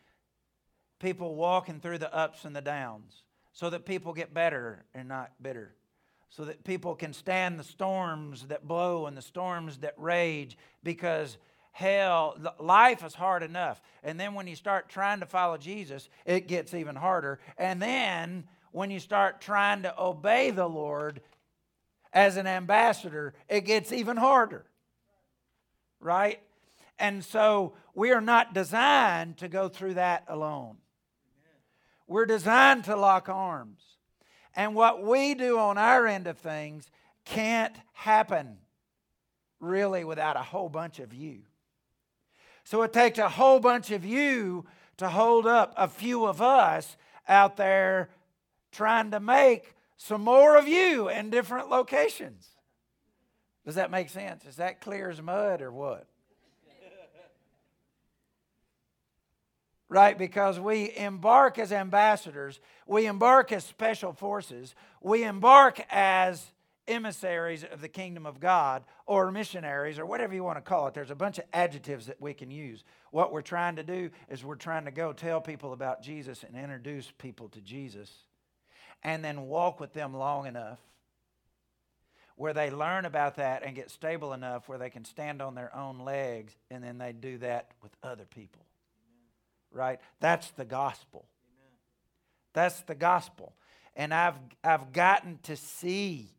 people 0.99 1.35
walking 1.35 1.81
through 1.81 1.99
the 1.99 2.15
ups 2.15 2.45
and 2.45 2.57
the 2.57 2.61
downs 2.61 3.23
so 3.53 3.69
that 3.71 3.85
people 3.85 4.15
get 4.15 4.33
better 4.33 4.85
and 4.95 5.09
not 5.09 5.33
bitter, 5.41 5.75
so 6.31 6.47
that 6.47 6.65
people 6.65 6.95
can 6.95 7.13
stand 7.13 7.59
the 7.59 7.65
storms 7.65 8.47
that 8.47 8.67
blow 8.67 9.07
and 9.07 9.17
the 9.17 9.23
storms 9.23 9.79
that 9.79 9.95
rage 9.99 10.57
because 10.83 11.37
hell, 11.73 12.37
life 12.61 13.05
is 13.05 13.15
hard 13.15 13.43
enough. 13.43 13.83
And 14.03 14.21
then 14.21 14.35
when 14.35 14.47
you 14.47 14.55
start 14.55 14.89
trying 14.89 15.21
to 15.21 15.27
follow 15.27 15.57
Jesus, 15.57 16.09
it 16.25 16.47
gets 16.47 16.75
even 16.75 16.95
harder. 16.95 17.41
And 17.59 17.83
then 17.83 18.45
when 18.71 18.91
you 18.91 19.01
start 19.01 19.41
trying 19.41 19.83
to 19.83 20.01
obey 20.01 20.51
the 20.51 20.69
Lord 20.69 21.21
as 22.13 22.37
an 22.37 22.47
ambassador, 22.47 23.35
it 23.49 23.63
gets 23.63 23.93
even 23.93 24.17
harder. 24.17 24.67
Right? 25.99 26.41
And 26.99 27.25
so 27.25 27.75
we 27.95 28.13
are 28.13 28.21
not 28.21 28.55
designed 28.55 29.39
to 29.39 29.49
go 29.49 29.69
through 29.69 29.95
that 29.95 30.25
alone. 30.29 30.77
We're 32.07 32.27
designed 32.27 32.85
to 32.85 32.97
lock 32.97 33.29
arms. 33.29 33.81
And 34.55 34.75
what 34.75 35.03
we 35.03 35.35
do 35.35 35.59
on 35.59 35.79
our 35.79 36.07
end 36.07 36.27
of 36.27 36.37
things 36.39 36.91
can't 37.25 37.75
happen 37.95 38.59
really 39.61 40.05
without 40.05 40.37
a 40.37 40.43
whole 40.43 40.69
bunch 40.69 40.99
of 40.99 41.15
you. 41.15 41.41
So 42.65 42.83
it 42.83 42.93
takes 42.93 43.19
a 43.19 43.29
whole 43.29 43.61
bunch 43.61 43.91
of 43.91 44.05
you 44.05 44.65
to 44.99 45.09
hold 45.09 45.47
up 45.47 45.75
a 45.77 45.89
few 45.89 46.27
of 46.27 46.41
us 46.41 46.97
out 47.29 47.57
there 47.57 48.11
trying 48.71 49.11
to 49.11 49.21
make 49.21 49.75
some 49.97 50.23
more 50.23 50.57
of 50.57 50.67
you 50.67 51.09
in 51.09 51.31
different 51.31 51.71
locations. 51.71 52.49
Does 53.65 53.77
that 53.77 53.91
make 53.91 54.09
sense? 54.09 54.45
Is 54.45 54.57
that 54.57 54.81
clear 54.81 55.11
as 55.11 55.23
mud 55.23 55.63
or 55.63 55.71
what? 55.71 56.07
right? 59.89 60.19
Because 60.19 60.59
we 60.59 60.93
embark 60.97 61.59
as 61.59 61.71
ambassadors, 61.71 62.59
we 62.87 63.07
embark 63.07 63.53
as 63.53 63.65
special 63.65 64.13
forces, 64.13 64.75
we 65.01 65.23
embark 65.23 65.85
as 65.91 66.45
emissaries 66.89 67.65
of 67.65 67.81
the 67.81 67.89
kingdom 67.89 68.27
of 68.27 68.41
God 68.41 68.85
or 69.07 69.31
missionaries 69.31 69.99
or 69.99 70.07
whatever 70.07 70.35
you 70.35 70.45
want 70.45 70.59
to 70.59 70.63
call 70.63 70.89
it. 70.89 70.95
There's 70.95 71.11
a 71.11 71.17
bunch 71.17 71.39
of 71.39 71.45
adjectives 71.53 72.07
that 72.07 72.21
we 72.21 72.35
can 72.35 72.51
use. 72.51 72.85
What 73.11 73.33
we're 73.33 73.43
trying 73.43 73.77
to 73.77 73.83
do 73.83 74.11
is 74.29 74.45
we're 74.45 74.57
trying 74.57 74.85
to 74.87 74.91
go 74.91 75.13
tell 75.13 75.41
people 75.41 75.73
about 75.73 76.03
Jesus 76.03 76.45
and 76.45 76.57
introduce 76.57 77.11
people 77.19 77.49
to 77.51 77.61
Jesus 77.61 78.11
and 79.03 79.25
then 79.25 79.43
walk 79.43 79.81
with 79.81 79.93
them 79.93 80.15
long 80.15 80.47
enough 80.47 80.79
where 82.37 82.55
they 82.55 82.71
learn 82.71 83.05
about 83.05 83.37
that 83.37 83.63
and 83.63 83.77
get 83.77 83.91
stable 83.91 84.33
enough 84.33 84.69
where 84.69 84.79
they 84.79 84.91
can 84.91 85.05
stand 85.05 85.43
on 85.43 85.55
their 85.55 85.75
own 85.77 86.01
legs 86.01 86.55
and 86.71 86.83
then 86.83 86.99
they 86.99 87.13
do 87.13 87.39
that 87.39 87.71
with 87.83 87.93
other 88.03 88.25
people 88.25 88.65
right? 89.73 89.99
That's 90.21 90.51
the 90.53 90.65
gospel. 90.65 91.25
That's 92.53 92.81
the 92.83 92.95
gospel. 92.95 93.55
And 93.97 94.13
I've, 94.13 94.39
I've 94.63 94.93
gotten 94.93 95.39
to 95.45 95.57
see. 95.57 96.31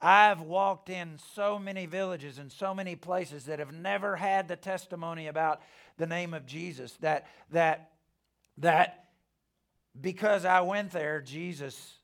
I've 0.00 0.40
walked 0.40 0.90
in 0.90 1.18
so 1.34 1.58
many 1.58 1.86
villages 1.86 2.38
and 2.38 2.52
so 2.52 2.74
many 2.74 2.94
places 2.94 3.46
that 3.46 3.58
have 3.58 3.72
never 3.72 4.14
had 4.16 4.46
the 4.46 4.56
testimony 4.56 5.26
about 5.26 5.60
the 5.96 6.06
name 6.06 6.34
of 6.34 6.46
Jesus 6.46 6.92
that 7.00 7.26
that 7.50 7.90
that 8.58 9.06
because 10.00 10.44
I 10.44 10.60
went 10.60 10.92
there 10.92 11.20
Jesus 11.20 11.94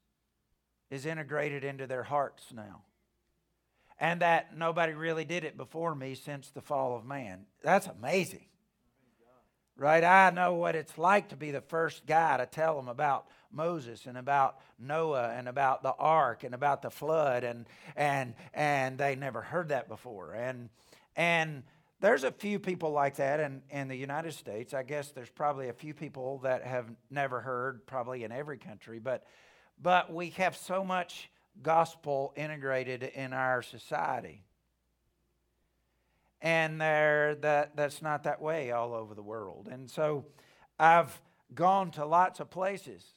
is 0.91 1.07
integrated 1.07 1.65
into 1.65 1.87
their 1.87 2.03
hearts 2.03 2.45
now. 2.53 2.83
And 4.01 4.23
that 4.23 4.57
nobody 4.57 4.93
really 4.93 5.25
did 5.25 5.45
it 5.45 5.57
before 5.57 5.95
me 5.95 6.17
since 6.17 6.51
the 6.51 6.61
fall 6.61 6.97
of 6.97 7.05
man. 7.05 7.47
That's 7.63 7.87
amazing 7.87 8.47
right? 9.77 10.05
I 10.05 10.31
know 10.31 10.55
what 10.55 10.77
it's 10.77 10.97
like 10.99 11.31
to 11.31 11.37
be 11.37 11.51
the 11.51 11.61
first 11.61 12.07
guy 12.07 12.37
to 12.37 12.47
tell 12.47 12.77
them 12.77 12.89
about 12.89 13.27
Moses 13.55 14.07
and 14.07 14.19
about 14.19 14.59
Noah 14.79 15.33
and 15.37 15.49
about 15.49 15.83
the 15.83 15.93
ark 15.93 16.45
and 16.45 16.55
about 16.55 16.83
the 16.83 16.91
flood 16.91 17.45
and 17.45 17.67
and 17.97 18.35
and 18.53 18.99
they 18.99 19.17
never 19.17 19.41
heard 19.41 19.69
that 19.69 19.89
before. 19.89 20.35
And 20.35 20.69
and 21.17 21.63
there's 22.01 22.25
a 22.25 22.33
few 22.33 22.59
people 22.59 22.91
like 22.91 23.17
that 23.17 23.41
in, 23.41 23.63
in 23.71 23.89
the 23.89 23.97
United 23.97 24.33
States. 24.33 24.75
I 24.75 24.83
guess 24.83 25.13
there's 25.13 25.31
probably 25.31 25.69
a 25.69 25.73
few 25.73 25.95
people 25.95 26.39
that 26.39 26.63
have 26.65 26.87
never 27.11 27.41
heard, 27.41 27.87
probably 27.87 28.25
in 28.25 28.33
every 28.33 28.59
country, 28.59 28.99
but 28.99 29.25
but 29.81 30.13
we 30.13 30.31
have 30.31 30.57
so 30.57 30.85
much 30.85 31.31
gospel 31.63 32.33
integrated 32.37 33.03
in 33.03 33.33
our 33.33 33.63
society 33.63 34.45
and 36.45 36.81
there 36.81 37.35
that 37.37 37.75
that's 37.75 38.03
not 38.03 38.25
that 38.25 38.41
way 38.41 38.71
all 38.71 38.93
over 38.93 39.15
the 39.15 39.23
world 39.23 39.69
and 39.71 39.91
so 39.91 40.25
i've 40.79 41.21
gone 41.55 41.91
to 41.91 42.05
lots 42.05 42.41
of 42.41 42.51
places 42.51 43.15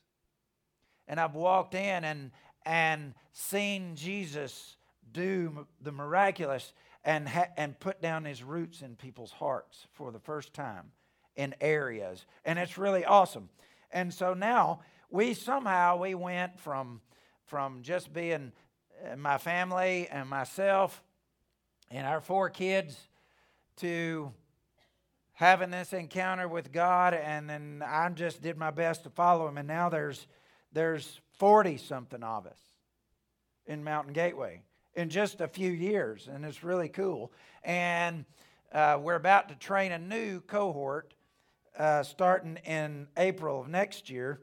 and 1.08 1.20
i've 1.20 1.36
walked 1.36 1.74
in 1.74 2.04
and 2.04 2.32
and 2.65 3.13
seen 3.32 3.96
jesus 3.96 4.78
do 5.12 5.65
the 5.82 5.91
miraculous 5.91 6.74
and 7.04 7.28
ha- 7.28 7.48
and 7.56 7.80
put 7.80 8.02
down 8.02 8.26
his 8.26 8.43
roots 8.43 8.82
in 8.82 8.96
people's 8.96 9.32
hearts 9.32 9.88
for 9.93 10.12
the 10.12 10.20
first 10.20 10.54
time 10.54 10.91
in 11.38 11.56
areas. 11.62 12.26
And 12.43 12.60
it's 12.60 12.78
really 12.78 13.06
awesome. 13.06 13.50
And 13.91 14.13
so 14.13 14.34
now 14.34 14.82
we 15.10 15.34
somehow 15.34 15.98
we 15.98 16.15
went 16.15 16.60
from 16.60 17.02
from 17.46 17.82
just 17.82 18.12
being 18.12 18.52
uh, 19.10 19.15
my 19.15 19.38
family 19.38 20.10
and 20.12 20.28
myself 20.30 21.02
and 21.89 22.06
our 22.06 22.20
four 22.20 22.50
kids 22.50 22.98
to 23.78 24.34
having 25.32 25.70
this 25.70 25.93
encounter 25.93 26.48
with 26.48 26.74
God, 26.74 27.13
and 27.13 27.50
then 27.50 27.82
I 27.86 28.10
just 28.10 28.41
did 28.41 28.58
my 28.58 28.72
best 28.72 29.04
to 29.04 29.10
follow 29.10 29.48
Him. 29.48 29.58
And 29.58 29.67
now 29.67 29.88
there's 29.88 30.28
there's 30.73 31.19
forty 31.38 31.77
something 31.77 32.23
of 32.23 32.45
us 32.45 32.60
in 33.65 33.84
Mountain 33.84 34.13
Gateway 34.13 34.62
in 34.95 35.10
just 35.10 35.41
a 35.41 35.47
few 35.47 35.71
years, 35.71 36.27
and 36.27 36.43
it's 36.43 36.63
really 36.63 36.89
cool. 36.89 37.32
And 37.63 38.25
uh, 38.71 38.97
we're 39.01 39.15
about 39.15 39.49
to 39.49 39.56
train 39.56 39.91
a 39.91 39.99
new 39.99 40.41
cohort 40.41 41.13
uh, 41.77 42.03
starting 42.03 42.58
in 42.65 43.08
April 43.15 43.62
of 43.62 43.67
next 43.67 44.10
year. 44.10 44.39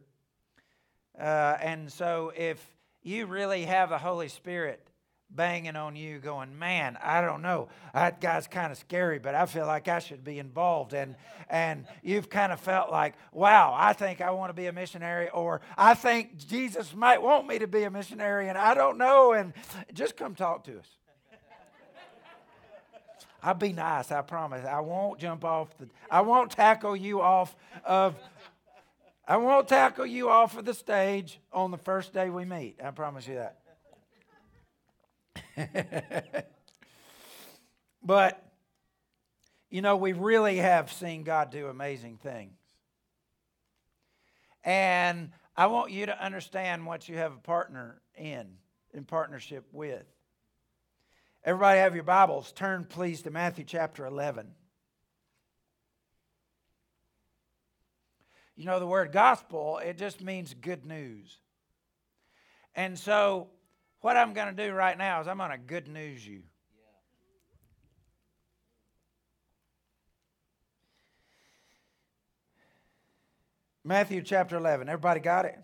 Uh, 1.19 1.57
and 1.61 1.93
so, 1.93 2.33
if 2.37 2.65
you 3.03 3.27
really 3.27 3.65
have 3.65 3.91
the 3.91 3.99
Holy 3.99 4.29
Spirit 4.29 4.89
banging 5.35 5.77
on 5.77 5.97
you, 5.97 6.19
going, 6.19 6.59
"Man, 6.59 6.99
I 7.03 7.21
don't 7.21 7.43
know. 7.43 7.69
That 7.93 8.21
guy's 8.21 8.47
kind 8.47 8.73
of 8.73 8.79
scary, 8.79 9.19
but 9.19 9.35
I 9.35 9.47
feel 9.47 9.67
like 9.67 9.89
I 9.89 9.99
should 9.99 10.25
be 10.25 10.39
involved." 10.39 10.95
And 10.95 11.17
and 11.49 11.87
you've 12.03 12.31
kind 12.31 12.53
of 12.53 12.61
felt 12.61 12.91
like, 12.91 13.15
"Wow, 13.33 13.75
I 13.77 13.93
think 13.93 14.21
I 14.21 14.31
want 14.31 14.51
to 14.51 14.55
be 14.55 14.67
a 14.67 14.73
missionary," 14.73 15.29
or 15.31 15.61
"I 15.77 15.95
think 15.95 16.37
Jesus 16.37 16.95
might 16.95 17.23
want 17.23 17.47
me 17.47 17.59
to 17.59 17.67
be 17.67 17.85
a 17.85 17.91
missionary," 17.91 18.49
and 18.49 18.59
I 18.59 18.75
don't 18.75 18.99
know. 18.99 19.33
And 19.33 19.53
just 19.93 20.17
come 20.17 20.35
talk 20.35 20.65
to 20.65 20.79
us. 20.79 20.89
I'll 23.43 23.55
be 23.55 23.73
nice. 23.73 24.11
I 24.11 24.23
promise. 24.23 24.65
I 24.65 24.81
won't 24.81 25.19
jump 25.19 25.45
off 25.45 25.77
the. 25.79 25.89
I 26.11 26.21
won't 26.21 26.51
tackle 26.51 26.97
you 26.97 27.21
off 27.21 27.57
of. 27.85 28.17
I 29.27 29.39
won't 29.39 29.69
tackle 29.69 30.05
you 30.05 30.29
off 30.29 30.57
of 30.57 30.67
the 30.67 30.75
stage 30.75 31.41
on 31.51 31.71
the 31.71 31.79
first 31.79 32.13
day 32.13 32.29
we 32.29 32.45
meet. 32.45 32.79
I 32.85 32.91
promise 32.91 33.27
you 33.27 33.37
that. 33.37 33.64
but, 38.03 38.43
you 39.71 39.83
know, 39.83 39.97
we 39.97 40.13
really 40.13 40.57
have 40.57 40.93
seen 40.93 41.23
God 41.25 41.51
do 41.51 41.69
amazing 41.69 42.19
things. 42.19 42.53
And 44.65 45.31
I 45.57 45.67
want 45.67 45.91
you 45.93 46.07
to 46.07 46.25
understand 46.25 46.87
what 46.87 47.09
you 47.09 47.17
have 47.17 47.33
a 47.33 47.39
partner 47.39 48.01
in, 48.17 48.47
in 48.93 49.05
partnership 49.05 49.67
with. 49.73 50.05
Everybody 51.45 51.81
have 51.81 51.95
your 51.95 52.05
Bibles. 52.05 52.53
Turn, 52.53 52.87
please, 52.89 53.23
to 53.23 53.31
Matthew 53.31 53.65
chapter 53.65 54.07
11. 54.07 54.49
You 58.57 58.65
know, 58.67 58.79
the 58.79 58.87
word 58.87 59.13
gospel, 59.13 59.79
it 59.79 59.99
just 59.99 60.23
means 60.23 60.55
good 60.55 60.87
news. 60.87 61.39
And 62.75 62.99
so, 62.99 63.49
what 64.05 64.19
I'm 64.19 64.35
going 64.35 64.55
to 64.55 64.67
do 64.67 64.71
right 64.75 64.99
now 64.99 65.23
is 65.23 65.27
I'm 65.27 65.39
going 65.39 65.51
to 65.51 65.57
good 65.57 65.89
news 65.89 66.27
you. 66.27 66.43
Matthew 73.83 74.21
chapter 74.21 74.59
11. 74.59 74.91
Everybody 74.91 75.21
got 75.21 75.47
it? 75.47 75.59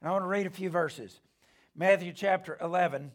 And 0.00 0.08
I 0.08 0.12
want 0.12 0.22
to 0.22 0.28
read 0.28 0.46
a 0.46 0.50
few 0.50 0.70
verses. 0.70 1.18
Matthew 1.74 2.12
chapter 2.12 2.56
11, 2.60 3.10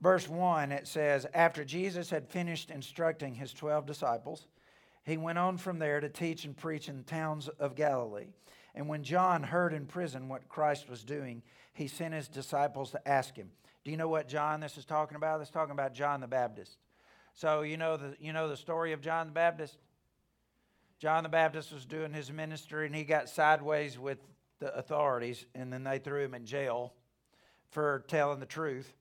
verse 0.00 0.28
1, 0.28 0.72
it 0.72 0.88
says, 0.88 1.24
After 1.32 1.64
Jesus 1.64 2.10
had 2.10 2.28
finished 2.28 2.72
instructing 2.72 3.36
his 3.36 3.52
12 3.52 3.86
disciples, 3.86 4.48
he 5.04 5.16
went 5.16 5.38
on 5.38 5.56
from 5.56 5.78
there 5.78 6.00
to 6.00 6.08
teach 6.08 6.44
and 6.44 6.56
preach 6.56 6.88
in 6.88 6.96
the 6.96 7.04
towns 7.04 7.46
of 7.60 7.76
Galilee. 7.76 8.26
And 8.74 8.88
when 8.88 9.02
John 9.02 9.42
heard 9.42 9.72
in 9.72 9.86
prison 9.86 10.28
what 10.28 10.48
Christ 10.48 10.88
was 10.88 11.04
doing, 11.04 11.42
he 11.74 11.88
sent 11.88 12.14
his 12.14 12.28
disciples 12.28 12.90
to 12.92 13.08
ask 13.08 13.36
him. 13.36 13.50
Do 13.84 13.90
you 13.90 13.96
know 13.96 14.08
what 14.08 14.28
John 14.28 14.60
this 14.60 14.78
is 14.78 14.84
talking 14.84 15.16
about? 15.16 15.38
This 15.38 15.48
is 15.48 15.52
talking 15.52 15.72
about 15.72 15.94
John 15.94 16.20
the 16.20 16.26
Baptist. 16.26 16.78
So 17.34 17.62
you 17.62 17.76
know 17.76 17.96
the 17.96 18.14
you 18.20 18.32
know 18.32 18.48
the 18.48 18.56
story 18.56 18.92
of 18.92 19.00
John 19.00 19.26
the 19.26 19.32
Baptist? 19.32 19.76
John 20.98 21.24
the 21.24 21.28
Baptist 21.28 21.72
was 21.72 21.84
doing 21.84 22.12
his 22.12 22.30
ministry 22.30 22.86
and 22.86 22.94
he 22.94 23.02
got 23.04 23.28
sideways 23.28 23.98
with 23.98 24.18
the 24.60 24.72
authorities 24.76 25.46
and 25.54 25.72
then 25.72 25.82
they 25.82 25.98
threw 25.98 26.24
him 26.24 26.34
in 26.34 26.46
jail 26.46 26.92
for 27.70 28.04
telling 28.06 28.38
the 28.38 28.46
truth, 28.46 28.92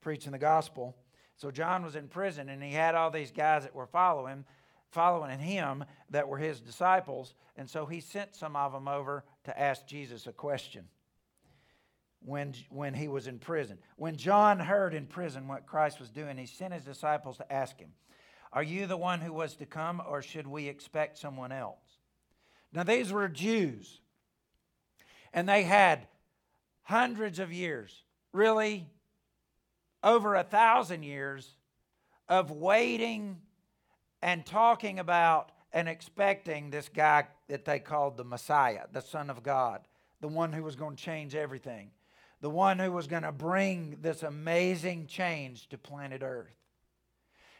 preaching 0.00 0.32
the 0.32 0.38
gospel. 0.38 0.96
So 1.36 1.52
John 1.52 1.84
was 1.84 1.94
in 1.94 2.08
prison 2.08 2.48
and 2.48 2.60
he 2.62 2.72
had 2.72 2.96
all 2.96 3.10
these 3.10 3.30
guys 3.30 3.62
that 3.62 3.74
were 3.74 3.86
following 3.86 4.44
following 4.90 5.38
him 5.38 5.84
that 6.10 6.28
were 6.28 6.38
his 6.38 6.60
disciples 6.60 7.34
and 7.58 7.68
so 7.68 7.86
he 7.86 8.00
sent 8.00 8.36
some 8.36 8.54
of 8.54 8.72
them 8.72 8.86
over 8.86 9.24
to 9.42 9.60
ask 9.60 9.84
Jesus 9.84 10.28
a 10.28 10.32
question 10.32 10.84
when, 12.24 12.54
when 12.70 12.94
he 12.94 13.08
was 13.08 13.26
in 13.26 13.40
prison. 13.40 13.78
When 13.96 14.16
John 14.16 14.60
heard 14.60 14.94
in 14.94 15.06
prison 15.06 15.48
what 15.48 15.66
Christ 15.66 15.98
was 15.98 16.08
doing, 16.08 16.38
he 16.38 16.46
sent 16.46 16.72
his 16.72 16.84
disciples 16.84 17.36
to 17.38 17.52
ask 17.52 17.76
him, 17.76 17.90
Are 18.52 18.62
you 18.62 18.86
the 18.86 18.96
one 18.96 19.20
who 19.20 19.32
was 19.32 19.56
to 19.56 19.66
come, 19.66 20.00
or 20.08 20.22
should 20.22 20.46
we 20.46 20.68
expect 20.68 21.18
someone 21.18 21.50
else? 21.50 21.82
Now, 22.72 22.84
these 22.84 23.12
were 23.12 23.28
Jews, 23.28 24.00
and 25.32 25.48
they 25.48 25.64
had 25.64 26.06
hundreds 26.82 27.40
of 27.40 27.52
years, 27.52 28.04
really 28.32 28.86
over 30.04 30.36
a 30.36 30.44
thousand 30.44 31.02
years, 31.02 31.56
of 32.28 32.52
waiting 32.52 33.38
and 34.22 34.44
talking 34.44 34.98
about 34.98 35.52
and 35.72 35.88
expecting 35.88 36.70
this 36.70 36.88
guy 36.88 37.26
that 37.48 37.64
they 37.64 37.78
called 37.78 38.16
the 38.16 38.24
Messiah, 38.24 38.86
the 38.92 39.02
Son 39.02 39.30
of 39.30 39.42
God, 39.42 39.80
the 40.20 40.28
one 40.28 40.52
who 40.52 40.62
was 40.62 40.76
going 40.76 40.96
to 40.96 41.02
change 41.02 41.34
everything 41.34 41.90
the 42.40 42.50
one 42.50 42.78
who 42.78 42.92
was 42.92 43.06
going 43.06 43.22
to 43.22 43.32
bring 43.32 43.96
this 44.00 44.22
amazing 44.22 45.06
change 45.06 45.68
to 45.68 45.78
planet 45.78 46.22
Earth. 46.22 46.54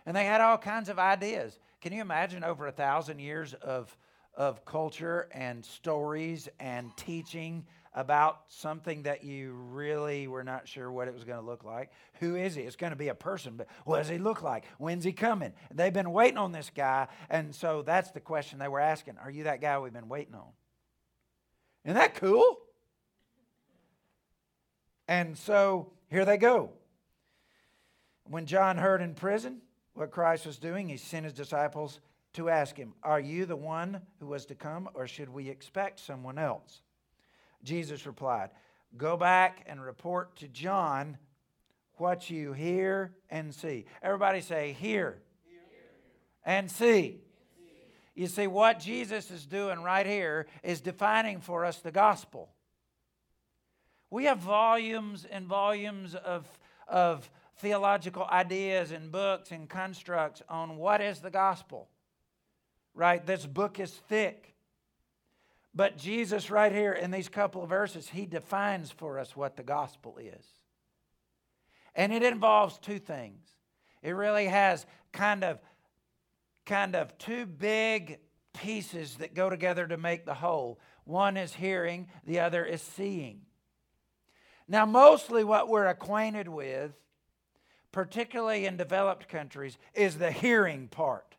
And 0.06 0.16
they 0.16 0.24
had 0.24 0.40
all 0.40 0.58
kinds 0.58 0.88
of 0.88 0.98
ideas. 0.98 1.58
Can 1.80 1.92
you 1.92 2.00
imagine 2.00 2.44
over 2.44 2.66
a 2.66 2.72
thousand 2.72 3.18
years 3.18 3.54
of, 3.54 3.94
of 4.34 4.64
culture 4.64 5.28
and 5.32 5.64
stories 5.64 6.48
and 6.60 6.96
teaching 6.96 7.66
about 7.94 8.40
something 8.48 9.02
that 9.02 9.24
you 9.24 9.52
really 9.52 10.28
were 10.28 10.44
not 10.44 10.68
sure 10.68 10.90
what 10.90 11.08
it 11.08 11.14
was 11.14 11.24
going 11.24 11.38
to 11.38 11.44
look 11.44 11.64
like? 11.64 11.90
Who 12.20 12.36
is 12.36 12.54
he? 12.54 12.62
It's 12.62 12.76
going 12.76 12.92
to 12.92 12.96
be 12.96 13.08
a 13.08 13.14
person, 13.14 13.56
but 13.56 13.66
what 13.84 13.98
does 13.98 14.08
he 14.08 14.18
look 14.18 14.42
like? 14.42 14.64
When's 14.78 15.04
he 15.04 15.12
coming? 15.12 15.52
They've 15.72 15.92
been 15.92 16.12
waiting 16.12 16.38
on 16.38 16.52
this 16.52 16.70
guy, 16.74 17.08
and 17.30 17.54
so 17.54 17.82
that's 17.82 18.10
the 18.10 18.20
question 18.20 18.58
they 18.58 18.68
were 18.68 18.80
asking 18.80 19.16
Are 19.22 19.30
you 19.30 19.44
that 19.44 19.60
guy 19.60 19.78
we've 19.78 19.92
been 19.92 20.08
waiting 20.08 20.34
on? 20.34 20.48
Isn't 21.84 21.96
that 21.96 22.14
cool? 22.14 22.58
And 25.06 25.38
so 25.38 25.92
here 26.10 26.24
they 26.24 26.36
go. 26.36 26.70
When 28.24 28.44
John 28.44 28.76
heard 28.76 29.00
in 29.00 29.14
prison 29.14 29.62
what 29.94 30.10
Christ 30.10 30.44
was 30.44 30.58
doing, 30.58 30.88
he 30.88 30.98
sent 30.98 31.24
his 31.24 31.32
disciples 31.32 32.00
to 32.34 32.50
ask 32.50 32.76
him, 32.76 32.92
Are 33.02 33.20
you 33.20 33.46
the 33.46 33.56
one 33.56 34.02
who 34.20 34.26
was 34.26 34.46
to 34.46 34.54
come, 34.54 34.88
or 34.94 35.06
should 35.06 35.28
we 35.28 35.48
expect 35.48 35.98
someone 35.98 36.38
else? 36.38 36.82
Jesus 37.62 38.06
replied, 38.06 38.50
Go 38.96 39.16
back 39.16 39.64
and 39.66 39.82
report 39.82 40.36
to 40.36 40.48
John 40.48 41.18
what 41.94 42.30
you 42.30 42.52
hear 42.52 43.12
and 43.28 43.54
see. 43.54 43.84
Everybody 44.02 44.40
say, 44.40 44.72
Hear, 44.72 45.18
hear. 45.46 45.60
and 46.44 46.70
see. 46.70 47.20
You 48.14 48.26
see, 48.26 48.48
what 48.48 48.80
Jesus 48.80 49.30
is 49.30 49.46
doing 49.46 49.80
right 49.80 50.04
here 50.04 50.46
is 50.64 50.80
defining 50.80 51.40
for 51.40 51.64
us 51.64 51.78
the 51.78 51.92
gospel. 51.92 52.48
We 54.10 54.24
have 54.24 54.38
volumes 54.38 55.24
and 55.30 55.46
volumes 55.46 56.16
of, 56.16 56.44
of 56.88 57.30
theological 57.58 58.24
ideas 58.24 58.90
and 58.90 59.12
books 59.12 59.52
and 59.52 59.68
constructs 59.68 60.42
on 60.48 60.78
what 60.78 61.00
is 61.00 61.20
the 61.20 61.30
gospel. 61.30 61.88
Right? 62.94 63.24
This 63.24 63.46
book 63.46 63.78
is 63.78 63.92
thick. 63.92 64.54
But 65.78 65.96
Jesus, 65.96 66.50
right 66.50 66.72
here 66.72 66.92
in 66.92 67.12
these 67.12 67.28
couple 67.28 67.62
of 67.62 67.68
verses, 67.68 68.08
he 68.08 68.26
defines 68.26 68.90
for 68.90 69.16
us 69.16 69.36
what 69.36 69.56
the 69.56 69.62
gospel 69.62 70.18
is. 70.18 70.44
And 71.94 72.12
it 72.12 72.24
involves 72.24 72.78
two 72.78 72.98
things. 72.98 73.44
It 74.02 74.10
really 74.10 74.46
has 74.46 74.86
kind 75.12 75.44
of 75.44 75.60
kind 76.66 76.96
of 76.96 77.16
two 77.16 77.46
big 77.46 78.18
pieces 78.54 79.18
that 79.18 79.34
go 79.34 79.48
together 79.48 79.86
to 79.86 79.96
make 79.96 80.26
the 80.26 80.34
whole. 80.34 80.80
One 81.04 81.36
is 81.36 81.54
hearing, 81.54 82.08
the 82.26 82.40
other 82.40 82.64
is 82.64 82.82
seeing. 82.82 83.42
Now, 84.66 84.84
mostly 84.84 85.44
what 85.44 85.68
we're 85.68 85.86
acquainted 85.86 86.48
with, 86.48 86.90
particularly 87.92 88.66
in 88.66 88.76
developed 88.76 89.28
countries, 89.28 89.78
is 89.94 90.18
the 90.18 90.32
hearing 90.32 90.88
part. 90.88 91.36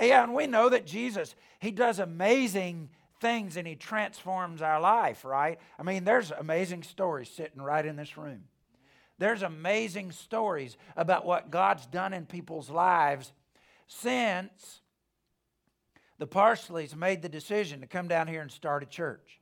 Yeah, 0.00 0.22
and 0.22 0.32
we 0.32 0.46
know 0.46 0.68
that 0.68 0.86
Jesus, 0.86 1.34
he 1.58 1.72
does 1.72 1.98
amazing 1.98 2.90
things 3.24 3.56
and 3.56 3.66
he 3.66 3.74
transforms 3.74 4.60
our 4.60 4.78
life, 4.78 5.24
right? 5.24 5.58
I 5.78 5.82
mean, 5.82 6.04
there's 6.04 6.30
amazing 6.30 6.82
stories 6.82 7.30
sitting 7.30 7.62
right 7.62 7.84
in 7.84 7.96
this 7.96 8.18
room. 8.18 8.44
There's 9.18 9.40
amazing 9.40 10.12
stories 10.12 10.76
about 10.94 11.24
what 11.24 11.50
God's 11.50 11.86
done 11.86 12.12
in 12.12 12.26
people's 12.26 12.68
lives 12.68 13.32
since 13.86 14.82
the 16.18 16.26
Parsleys 16.26 16.94
made 16.94 17.22
the 17.22 17.30
decision 17.30 17.80
to 17.80 17.86
come 17.86 18.08
down 18.08 18.28
here 18.28 18.42
and 18.42 18.52
start 18.52 18.82
a 18.82 18.86
church. 18.86 19.40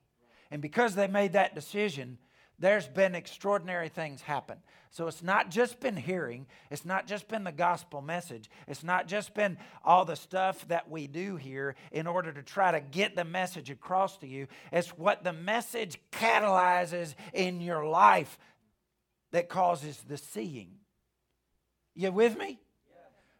And 0.52 0.62
because 0.62 0.94
they 0.94 1.08
made 1.08 1.32
that 1.32 1.56
decision, 1.56 2.18
there's 2.62 2.86
been 2.86 3.16
extraordinary 3.16 3.88
things 3.88 4.22
happen. 4.22 4.56
So 4.90 5.08
it's 5.08 5.22
not 5.22 5.50
just 5.50 5.80
been 5.80 5.96
hearing, 5.96 6.46
it's 6.70 6.84
not 6.84 7.08
just 7.08 7.26
been 7.26 7.42
the 7.42 7.50
gospel 7.50 8.00
message, 8.00 8.48
it's 8.68 8.84
not 8.84 9.08
just 9.08 9.34
been 9.34 9.58
all 9.84 10.04
the 10.04 10.14
stuff 10.14 10.66
that 10.68 10.88
we 10.88 11.08
do 11.08 11.34
here 11.34 11.74
in 11.90 12.06
order 12.06 12.30
to 12.30 12.42
try 12.42 12.70
to 12.70 12.80
get 12.80 13.16
the 13.16 13.24
message 13.24 13.68
across 13.68 14.16
to 14.18 14.28
you. 14.28 14.46
It's 14.70 14.90
what 14.90 15.24
the 15.24 15.32
message 15.32 15.98
catalyzes 16.12 17.16
in 17.34 17.60
your 17.60 17.84
life 17.84 18.38
that 19.32 19.48
causes 19.48 20.00
the 20.06 20.16
seeing. 20.16 20.70
You 21.96 22.12
with 22.12 22.38
me? 22.38 22.60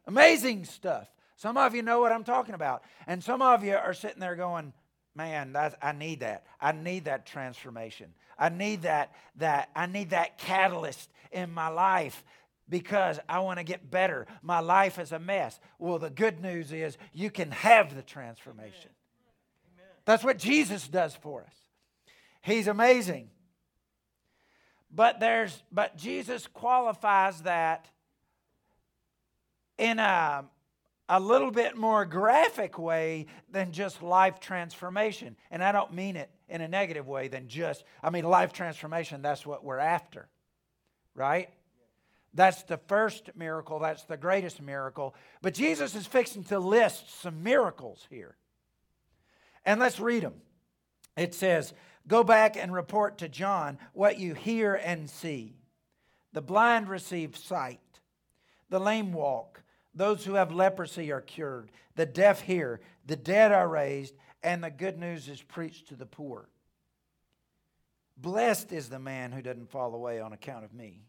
Amazing 0.04 0.64
stuff. 0.64 1.06
Some 1.36 1.56
of 1.56 1.76
you 1.76 1.82
know 1.82 2.00
what 2.00 2.10
I'm 2.10 2.24
talking 2.24 2.56
about. 2.56 2.82
And 3.06 3.22
some 3.22 3.40
of 3.40 3.62
you 3.62 3.76
are 3.76 3.94
sitting 3.94 4.18
there 4.18 4.34
going, 4.34 4.72
man, 5.14 5.52
that's, 5.52 5.74
I 5.82 5.92
need 5.92 6.20
that. 6.20 6.44
I 6.60 6.72
need 6.72 7.04
that 7.04 7.26
transformation. 7.26 8.12
I 8.38 8.48
need 8.48 8.82
that, 8.82 9.12
that, 9.36 9.70
I 9.74 9.86
need 9.86 10.10
that 10.10 10.38
catalyst 10.38 11.10
in 11.30 11.52
my 11.52 11.68
life 11.68 12.24
because 12.68 13.20
I 13.28 13.40
want 13.40 13.58
to 13.58 13.64
get 13.64 13.90
better. 13.90 14.26
My 14.42 14.60
life 14.60 14.98
is 14.98 15.12
a 15.12 15.18
mess. 15.18 15.60
Well, 15.78 15.98
the 15.98 16.10
good 16.10 16.40
news 16.40 16.72
is 16.72 16.96
you 17.12 17.30
can 17.30 17.50
have 17.50 17.94
the 17.94 18.02
transformation. 18.02 18.90
Amen. 19.74 19.90
That's 20.04 20.24
what 20.24 20.38
Jesus 20.38 20.88
does 20.88 21.14
for 21.14 21.42
us. 21.42 21.54
He's 22.40 22.66
amazing. 22.66 23.30
But 24.94 25.20
there's 25.20 25.62
but 25.72 25.96
Jesus 25.96 26.46
qualifies 26.46 27.42
that 27.42 27.88
in 29.78 29.98
a 29.98 30.44
a 31.14 31.20
little 31.20 31.50
bit 31.50 31.76
more 31.76 32.06
graphic 32.06 32.78
way 32.78 33.26
than 33.50 33.70
just 33.70 34.02
life 34.02 34.40
transformation. 34.40 35.36
And 35.50 35.62
I 35.62 35.70
don't 35.70 35.92
mean 35.92 36.16
it 36.16 36.30
in 36.48 36.62
a 36.62 36.68
negative 36.68 37.06
way 37.06 37.28
than 37.28 37.48
just, 37.48 37.84
I 38.02 38.08
mean, 38.08 38.24
life 38.24 38.54
transformation, 38.54 39.20
that's 39.20 39.44
what 39.44 39.62
we're 39.62 39.78
after, 39.78 40.30
right? 41.14 41.50
That's 42.32 42.62
the 42.62 42.78
first 42.78 43.28
miracle, 43.36 43.78
that's 43.78 44.04
the 44.04 44.16
greatest 44.16 44.62
miracle. 44.62 45.14
But 45.42 45.52
Jesus 45.52 45.94
is 45.94 46.06
fixing 46.06 46.44
to 46.44 46.58
list 46.58 47.20
some 47.20 47.42
miracles 47.42 48.06
here. 48.08 48.38
And 49.66 49.78
let's 49.80 50.00
read 50.00 50.22
them. 50.22 50.40
It 51.14 51.34
says, 51.34 51.74
Go 52.08 52.24
back 52.24 52.56
and 52.56 52.72
report 52.72 53.18
to 53.18 53.28
John 53.28 53.76
what 53.92 54.18
you 54.18 54.32
hear 54.32 54.74
and 54.74 55.10
see. 55.10 55.56
The 56.32 56.40
blind 56.40 56.88
receive 56.88 57.36
sight, 57.36 57.80
the 58.70 58.80
lame 58.80 59.12
walk, 59.12 59.61
those 59.94 60.24
who 60.24 60.34
have 60.34 60.52
leprosy 60.52 61.12
are 61.12 61.20
cured, 61.20 61.70
the 61.96 62.06
deaf 62.06 62.42
hear, 62.42 62.80
the 63.06 63.16
dead 63.16 63.52
are 63.52 63.68
raised, 63.68 64.14
and 64.42 64.64
the 64.64 64.70
good 64.70 64.98
news 64.98 65.28
is 65.28 65.42
preached 65.42 65.88
to 65.88 65.96
the 65.96 66.06
poor. 66.06 66.48
Blessed 68.16 68.72
is 68.72 68.88
the 68.88 68.98
man 68.98 69.32
who 69.32 69.42
doesn't 69.42 69.70
fall 69.70 69.94
away 69.94 70.20
on 70.20 70.32
account 70.32 70.64
of 70.64 70.72
me. 70.72 71.02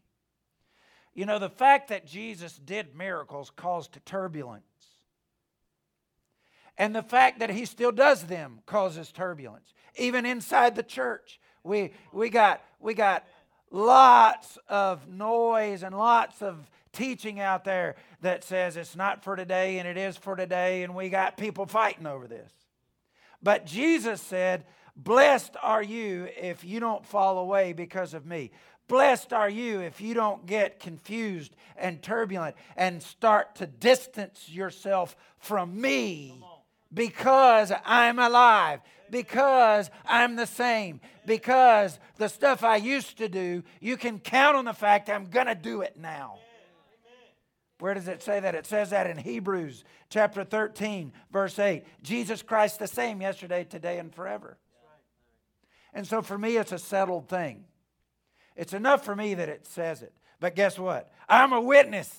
You 1.14 1.26
know, 1.26 1.38
the 1.38 1.48
fact 1.48 1.88
that 1.88 2.06
Jesus 2.06 2.56
did 2.56 2.96
miracles 2.96 3.50
caused 3.54 3.98
turbulence. 4.04 4.64
And 6.76 6.94
the 6.94 7.02
fact 7.02 7.38
that 7.38 7.50
he 7.50 7.66
still 7.66 7.92
does 7.92 8.24
them 8.24 8.60
causes 8.66 9.12
turbulence. 9.12 9.72
Even 9.96 10.26
inside 10.26 10.74
the 10.74 10.82
church, 10.82 11.38
we, 11.62 11.92
we, 12.12 12.30
got, 12.30 12.62
we 12.80 12.94
got 12.94 13.24
lots 13.70 14.58
of 14.68 15.08
noise 15.08 15.84
and 15.84 15.96
lots 15.96 16.42
of 16.42 16.68
teaching 16.94 17.40
out 17.40 17.64
there 17.64 17.96
that 18.22 18.44
says 18.44 18.76
it's 18.76 18.96
not 18.96 19.22
for 19.22 19.36
today 19.36 19.78
and 19.78 19.86
it 19.86 19.98
is 19.98 20.16
for 20.16 20.36
today, 20.36 20.82
and 20.82 20.94
we 20.94 21.10
got 21.10 21.36
people 21.36 21.66
fighting 21.66 22.06
over 22.06 22.26
this. 22.26 22.50
But 23.42 23.66
Jesus 23.66 24.22
said, 24.22 24.64
Blessed 24.96 25.56
are 25.60 25.82
you 25.82 26.28
if 26.40 26.64
you 26.64 26.80
don't 26.80 27.04
fall 27.04 27.38
away 27.38 27.72
because 27.72 28.14
of 28.14 28.24
me. 28.24 28.52
Blessed 28.86 29.32
are 29.32 29.48
you 29.48 29.80
if 29.80 30.00
you 30.00 30.14
don't 30.14 30.46
get 30.46 30.78
confused 30.78 31.56
and 31.76 32.02
turbulent 32.02 32.54
and 32.76 33.02
start 33.02 33.56
to 33.56 33.66
distance 33.66 34.48
yourself 34.48 35.16
from 35.38 35.80
me 35.80 36.42
because 36.92 37.72
I'm 37.84 38.18
alive, 38.18 38.80
because 39.10 39.90
I'm 40.06 40.36
the 40.36 40.46
same, 40.46 41.00
because 41.26 41.98
the 42.18 42.28
stuff 42.28 42.62
I 42.62 42.76
used 42.76 43.18
to 43.18 43.28
do, 43.28 43.64
you 43.80 43.96
can 43.96 44.20
count 44.20 44.56
on 44.56 44.64
the 44.64 44.72
fact 44.72 45.10
I'm 45.10 45.26
going 45.26 45.46
to 45.46 45.54
do 45.54 45.80
it 45.80 45.96
now. 45.98 46.38
Where 47.80 47.94
does 47.94 48.08
it 48.08 48.22
say 48.22 48.40
that? 48.40 48.54
It 48.54 48.66
says 48.66 48.90
that 48.90 49.08
in 49.08 49.18
Hebrews 49.18 49.84
chapter 50.08 50.44
13, 50.44 51.12
verse 51.32 51.58
8. 51.58 51.84
Jesus 52.02 52.42
Christ 52.42 52.78
the 52.78 52.86
same 52.86 53.20
yesterday, 53.20 53.64
today, 53.64 53.98
and 53.98 54.14
forever. 54.14 54.56
And 55.92 56.06
so 56.06 56.22
for 56.22 56.38
me, 56.38 56.56
it's 56.56 56.72
a 56.72 56.78
settled 56.78 57.28
thing. 57.28 57.64
It's 58.56 58.72
enough 58.72 59.04
for 59.04 59.16
me 59.16 59.34
that 59.34 59.48
it 59.48 59.66
says 59.66 60.02
it. 60.02 60.12
But 60.40 60.54
guess 60.54 60.78
what? 60.78 61.10
I'm 61.28 61.52
a 61.52 61.60
witness. 61.60 62.16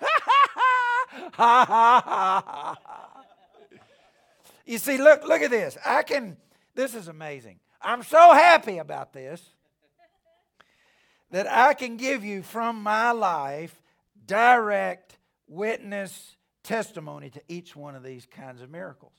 you 4.66 4.78
see, 4.78 4.98
look, 4.98 5.26
look 5.26 5.42
at 5.42 5.50
this. 5.50 5.76
I 5.84 6.02
can, 6.02 6.36
this 6.74 6.94
is 6.94 7.08
amazing. 7.08 7.58
I'm 7.82 8.02
so 8.02 8.32
happy 8.32 8.78
about 8.78 9.12
this 9.12 9.42
that 11.30 11.50
I 11.50 11.74
can 11.74 11.96
give 11.96 12.24
you 12.24 12.42
from 12.42 12.82
my 12.82 13.10
life 13.10 13.80
direct 14.26 15.18
witness 15.46 16.36
testimony 16.62 17.30
to 17.30 17.40
each 17.48 17.76
one 17.76 17.94
of 17.94 18.02
these 18.02 18.26
kinds 18.26 18.60
of 18.60 18.70
miracles. 18.70 19.12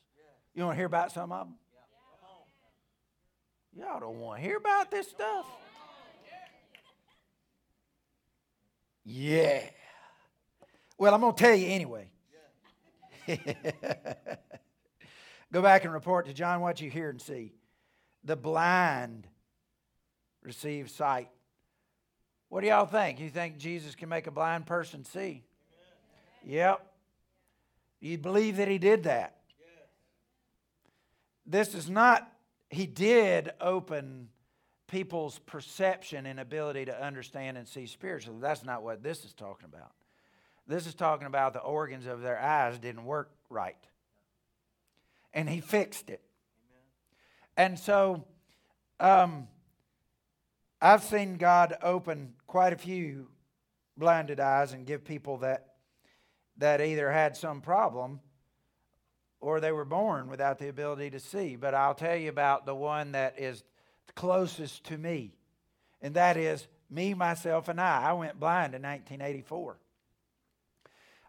You 0.54 0.64
want 0.64 0.74
to 0.76 0.78
hear 0.78 0.86
about 0.86 1.12
some 1.12 1.32
of 1.32 1.48
them? 1.48 1.56
Y'all 3.78 4.00
don't 4.00 4.20
want 4.20 4.42
to 4.42 4.48
hear 4.48 4.58
about 4.58 4.90
this 4.90 5.08
stuff. 5.08 5.46
Yeah. 9.06 9.62
Well, 10.98 11.14
I'm 11.14 11.22
going 11.22 11.36
to 11.36 11.40
tell 11.42 11.56
you 11.56 11.68
anyway. 11.68 12.10
Go 15.54 15.62
back 15.62 15.86
and 15.86 15.94
report 15.94 16.26
to 16.26 16.34
John 16.34 16.60
what 16.60 16.82
you 16.82 16.90
hear 16.90 17.10
and 17.10 17.22
see. 17.22 17.54
The 18.24 18.36
blind 18.36 19.28
receive 20.42 20.90
sight. 20.90 21.30
What 22.50 22.62
do 22.62 22.68
y'all 22.68 22.86
think? 22.86 23.20
You 23.20 23.30
think 23.30 23.58
Jesus 23.58 23.96
can 23.96 24.10
make 24.10 24.28
a 24.28 24.32
blind 24.32 24.66
person 24.66 25.04
see? 25.04 25.44
Yep. 26.46 26.86
You 28.00 28.18
believe 28.18 28.58
that 28.58 28.68
he 28.68 28.78
did 28.78 29.04
that? 29.04 29.36
This 31.46 31.74
is 31.74 31.90
not, 31.90 32.30
he 32.70 32.86
did 32.86 33.52
open 33.60 34.30
people's 34.88 35.40
perception 35.40 36.26
and 36.26 36.40
ability 36.40 36.86
to 36.86 37.04
understand 37.06 37.58
and 37.58 37.68
see 37.68 37.86
spiritually. 37.86 38.40
That's 38.42 38.64
not 38.64 38.84
what 38.84 39.04
this 39.04 39.26
is 39.26 39.34
talking 39.34 39.66
about. 39.66 39.92
This 40.68 40.88
is 40.88 40.94
talking 40.94 41.28
about 41.28 41.54
the 41.54 41.60
organs 41.60 42.06
of 42.06 42.22
their 42.22 42.40
eyes 42.40 42.80
didn't 42.80 43.06
work 43.06 43.32
right. 43.50 43.78
And 45.34 45.50
he 45.50 45.62
fixed 45.62 46.10
it. 46.10 46.22
And 47.56 47.80
so 47.80 48.26
um, 49.00 49.48
I've 50.82 51.04
seen 51.04 51.38
God 51.38 51.76
open 51.82 52.34
quite 52.46 52.72
a 52.72 52.78
few 52.78 53.28
blinded 53.98 54.40
eyes 54.40 54.74
and 54.74 54.86
give 54.86 55.04
people 55.04 55.38
that 55.38 55.74
that 56.58 56.82
either 56.82 57.12
had 57.12 57.38
some 57.38 57.62
problem 57.62 58.20
or 59.40 59.60
they 59.60 59.72
were 59.72 59.86
born 59.86 60.28
without 60.28 60.58
the 60.58 60.68
ability 60.68 61.12
to 61.12 61.20
see. 61.20 61.56
But 61.56 61.76
I'll 61.76 61.94
tell 61.94 62.16
you 62.16 62.30
about 62.30 62.66
the 62.66 62.76
one 62.76 63.12
that 63.12 63.40
is 63.40 63.64
closest 64.16 64.84
to 64.86 64.98
me, 64.98 65.36
and 66.02 66.16
that 66.16 66.38
is 66.38 66.68
me, 66.90 67.14
myself, 67.14 67.68
and 67.68 67.80
I. 67.80 68.10
I 68.10 68.14
went 68.14 68.40
blind 68.40 68.74
in 68.74 68.82
1984. 68.82 69.78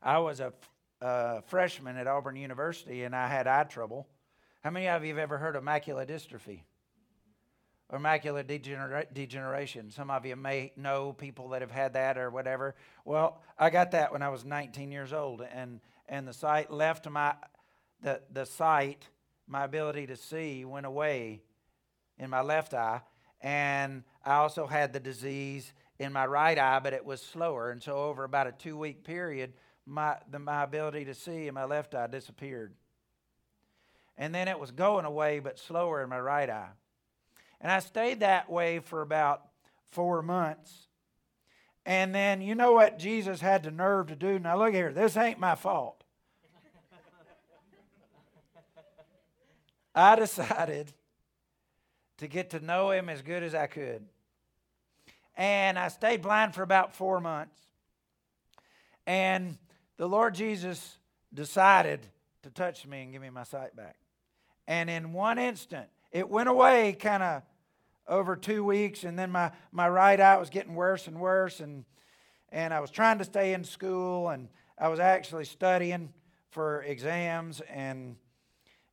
I 0.02 0.18
was 0.18 0.40
a, 0.40 0.52
a 1.00 1.42
freshman 1.42 1.96
at 1.96 2.06
Auburn 2.06 2.37
University, 2.37 3.02
and 3.02 3.14
I 3.14 3.28
had 3.28 3.46
eye 3.46 3.64
trouble. 3.64 4.06
How 4.62 4.70
many 4.70 4.88
of 4.88 5.04
you 5.04 5.11
have 5.11 5.18
ever 5.18 5.38
heard 5.38 5.56
of 5.56 5.64
macular 5.64 6.06
dystrophy? 6.06 6.62
Or 7.90 7.98
macular 7.98 8.44
degenera- 8.44 9.12
degeneration. 9.12 9.90
Some 9.90 10.11
of 10.11 10.27
you 10.27 10.37
may 10.37 10.72
know 10.77 11.12
people 11.12 11.48
that 11.51 11.62
have 11.62 11.70
had 11.70 11.94
that 11.94 12.18
or 12.18 12.31
whatever. 12.31 12.74
Well, 13.05 13.40
I 13.59 13.70
got 13.70 13.92
that 13.92 14.12
when 14.12 14.22
I 14.22 14.29
was 14.29 14.44
19 14.44 14.92
years 14.92 15.12
old, 15.12 15.42
and 15.53 15.81
and 16.09 16.27
the 16.27 16.33
sight 16.33 16.70
left 16.70 17.09
my 17.09 17.35
the 18.03 18.20
the 18.33 18.46
sight, 18.46 19.09
my 19.46 19.64
ability 19.64 20.07
to 20.09 20.16
see 20.16 20.64
went 20.64 20.87
away 20.87 21.42
in 22.18 22.31
my 22.31 22.40
left 22.40 22.74
eye, 22.74 23.01
and 23.40 24.03
I 24.24 24.35
also 24.35 24.66
had 24.66 24.92
the 24.92 25.01
disease 25.01 25.72
in 25.98 26.12
my 26.12 26.27
right 26.27 26.59
eye, 26.59 26.81
but 26.81 26.92
it 26.92 27.05
was 27.05 27.20
slower. 27.20 27.70
And 27.70 27.83
so 27.83 27.96
over 27.96 28.24
about 28.24 28.46
a 28.46 28.53
two 28.53 28.77
week 28.77 29.05
period, 29.05 29.53
my, 29.87 30.16
the, 30.31 30.38
my 30.38 30.62
ability 30.62 31.07
to 31.07 31.14
see 31.14 31.48
in 31.48 31.55
my 31.55 31.64
left 31.64 31.94
eye 31.94 32.07
disappeared. 32.07 32.74
And 34.16 34.35
then 34.35 34.48
it 34.48 34.59
was 34.59 34.70
going 34.70 35.05
away, 35.05 35.38
but 35.38 35.59
slower 35.59 36.03
in 36.03 36.09
my 36.09 36.20
right 36.20 36.51
eye. 36.51 36.70
And 37.61 37.73
I 37.73 37.81
stayed 37.81 38.21
that 38.21 38.51
way 38.51 38.79
for 38.79 39.03
about 39.03 39.42
four 39.90 40.23
months. 40.23 40.88
And 41.85 42.14
then 42.14 42.40
you 42.42 42.55
know 42.55 42.73
what 42.73 42.99
Jesus 42.99 43.40
had 43.40 43.62
the 43.62 43.71
nerve 43.71 44.09
to 44.09 44.16
do? 44.16 44.38
Now, 44.38 44.59
look 44.59 44.75
here, 44.75 44.92
this 44.92 45.16
ain't 45.16 45.38
my 45.38 45.55
fault. 45.55 46.05
I 49.94 50.14
decided 50.16 50.92
to 52.18 52.29
get 52.29 52.51
to 52.51 52.61
know 52.61 52.90
him 52.90 53.09
as 53.09 53.23
good 53.23 53.42
as 53.42 53.55
I 53.55 53.66
could. 53.66 54.05
And 55.37 55.79
I 55.79 55.88
stayed 55.88 56.23
blind 56.23 56.55
for 56.55 56.62
about 56.62 56.94
four 56.94 57.21
months. 57.21 57.57
And 59.07 59.57
the 59.97 60.09
Lord 60.09 60.35
Jesus 60.35 60.99
decided 61.33 62.07
to 62.42 62.51
touch 62.51 62.87
me 62.87 63.03
and 63.03 63.12
give 63.12 63.23
me 63.23 63.31
my 63.31 63.44
sight 63.44 63.75
back. 63.75 63.97
And 64.68 64.90
in 64.90 65.14
one 65.14 65.38
instant, 65.38 65.88
it 66.12 66.28
went 66.28 66.50
away 66.50 66.92
kind 66.92 67.22
of 67.22 67.42
over 68.07 68.37
two 68.37 68.62
weeks, 68.62 69.02
and 69.02 69.18
then 69.18 69.33
my, 69.33 69.50
my 69.72 69.88
right 69.88 70.20
eye 70.20 70.37
was 70.37 70.50
getting 70.50 70.74
worse 70.74 71.07
and 71.09 71.18
worse, 71.18 71.61
and, 71.61 71.87
and 72.50 72.72
I 72.74 72.81
was 72.81 72.90
trying 72.90 73.18
to 73.18 73.24
stay 73.24 73.54
in 73.54 73.64
school, 73.64 74.28
and 74.28 74.48
I 74.78 74.88
was 74.88 75.00
actually 75.00 75.46
studying 75.46 76.11
for 76.50 76.83
exams, 76.83 77.62
and 77.62 78.16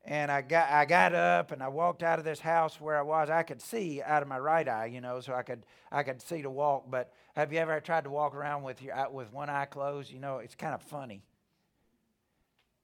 and 0.08 0.32
I 0.32 0.44
got 0.44 0.70
I 0.70 0.86
got 0.86 1.16
up 1.16 1.52
and 1.52 1.64
I 1.64 1.68
walked 1.68 2.04
out 2.04 2.20
of 2.20 2.26
this 2.26 2.40
house 2.40 2.80
where 2.80 2.96
I 2.96 3.02
was. 3.02 3.32
I 3.32 3.42
could 3.42 3.60
see 3.60 4.04
out 4.04 4.22
of 4.22 4.28
my 4.28 4.38
right 4.38 4.68
eye, 4.68 4.86
you 4.86 5.02
know, 5.02 5.20
so 5.20 5.34
I 5.34 5.42
could 5.42 5.66
I 5.92 6.04
could 6.04 6.22
see 6.22 6.44
to 6.44 6.50
walk. 6.50 6.92
But 6.92 7.12
have 7.36 7.52
you 7.52 7.58
ever 7.58 7.80
tried 7.80 8.04
to 8.04 8.12
walk 8.12 8.36
around 8.36 8.62
with 8.62 8.84
your 8.84 9.10
with 9.10 9.34
one 9.34 9.50
eye 9.50 9.66
closed? 9.66 10.12
You 10.12 10.20
know, 10.20 10.38
it's 10.38 10.54
kind 10.54 10.76
of 10.76 10.84
funny. 10.84 11.24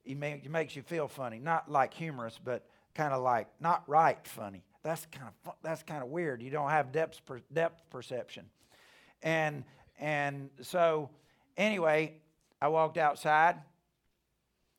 It, 0.04 0.50
makes 0.50 0.74
you 0.74 0.82
feel 0.82 1.06
funny, 1.06 1.38
not 1.38 1.70
like 1.70 1.94
humorous, 1.94 2.40
but 2.42 2.66
kind 2.94 3.12
of 3.12 3.22
like 3.22 3.48
not 3.60 3.88
right 3.88 4.18
funny. 4.26 4.64
That's 4.82 5.06
kind 5.06 5.28
of 5.28 5.54
that's 5.62 5.82
kind 5.82 6.02
of 6.02 6.08
weird. 6.08 6.42
You 6.42 6.50
don't 6.50 6.70
have 6.70 6.92
depth 6.92 7.24
per, 7.24 7.40
depth 7.52 7.88
perception, 7.90 8.46
and 9.22 9.64
and 9.98 10.50
so 10.60 11.10
anyway, 11.56 12.14
I 12.60 12.68
walked 12.68 12.98
outside. 12.98 13.56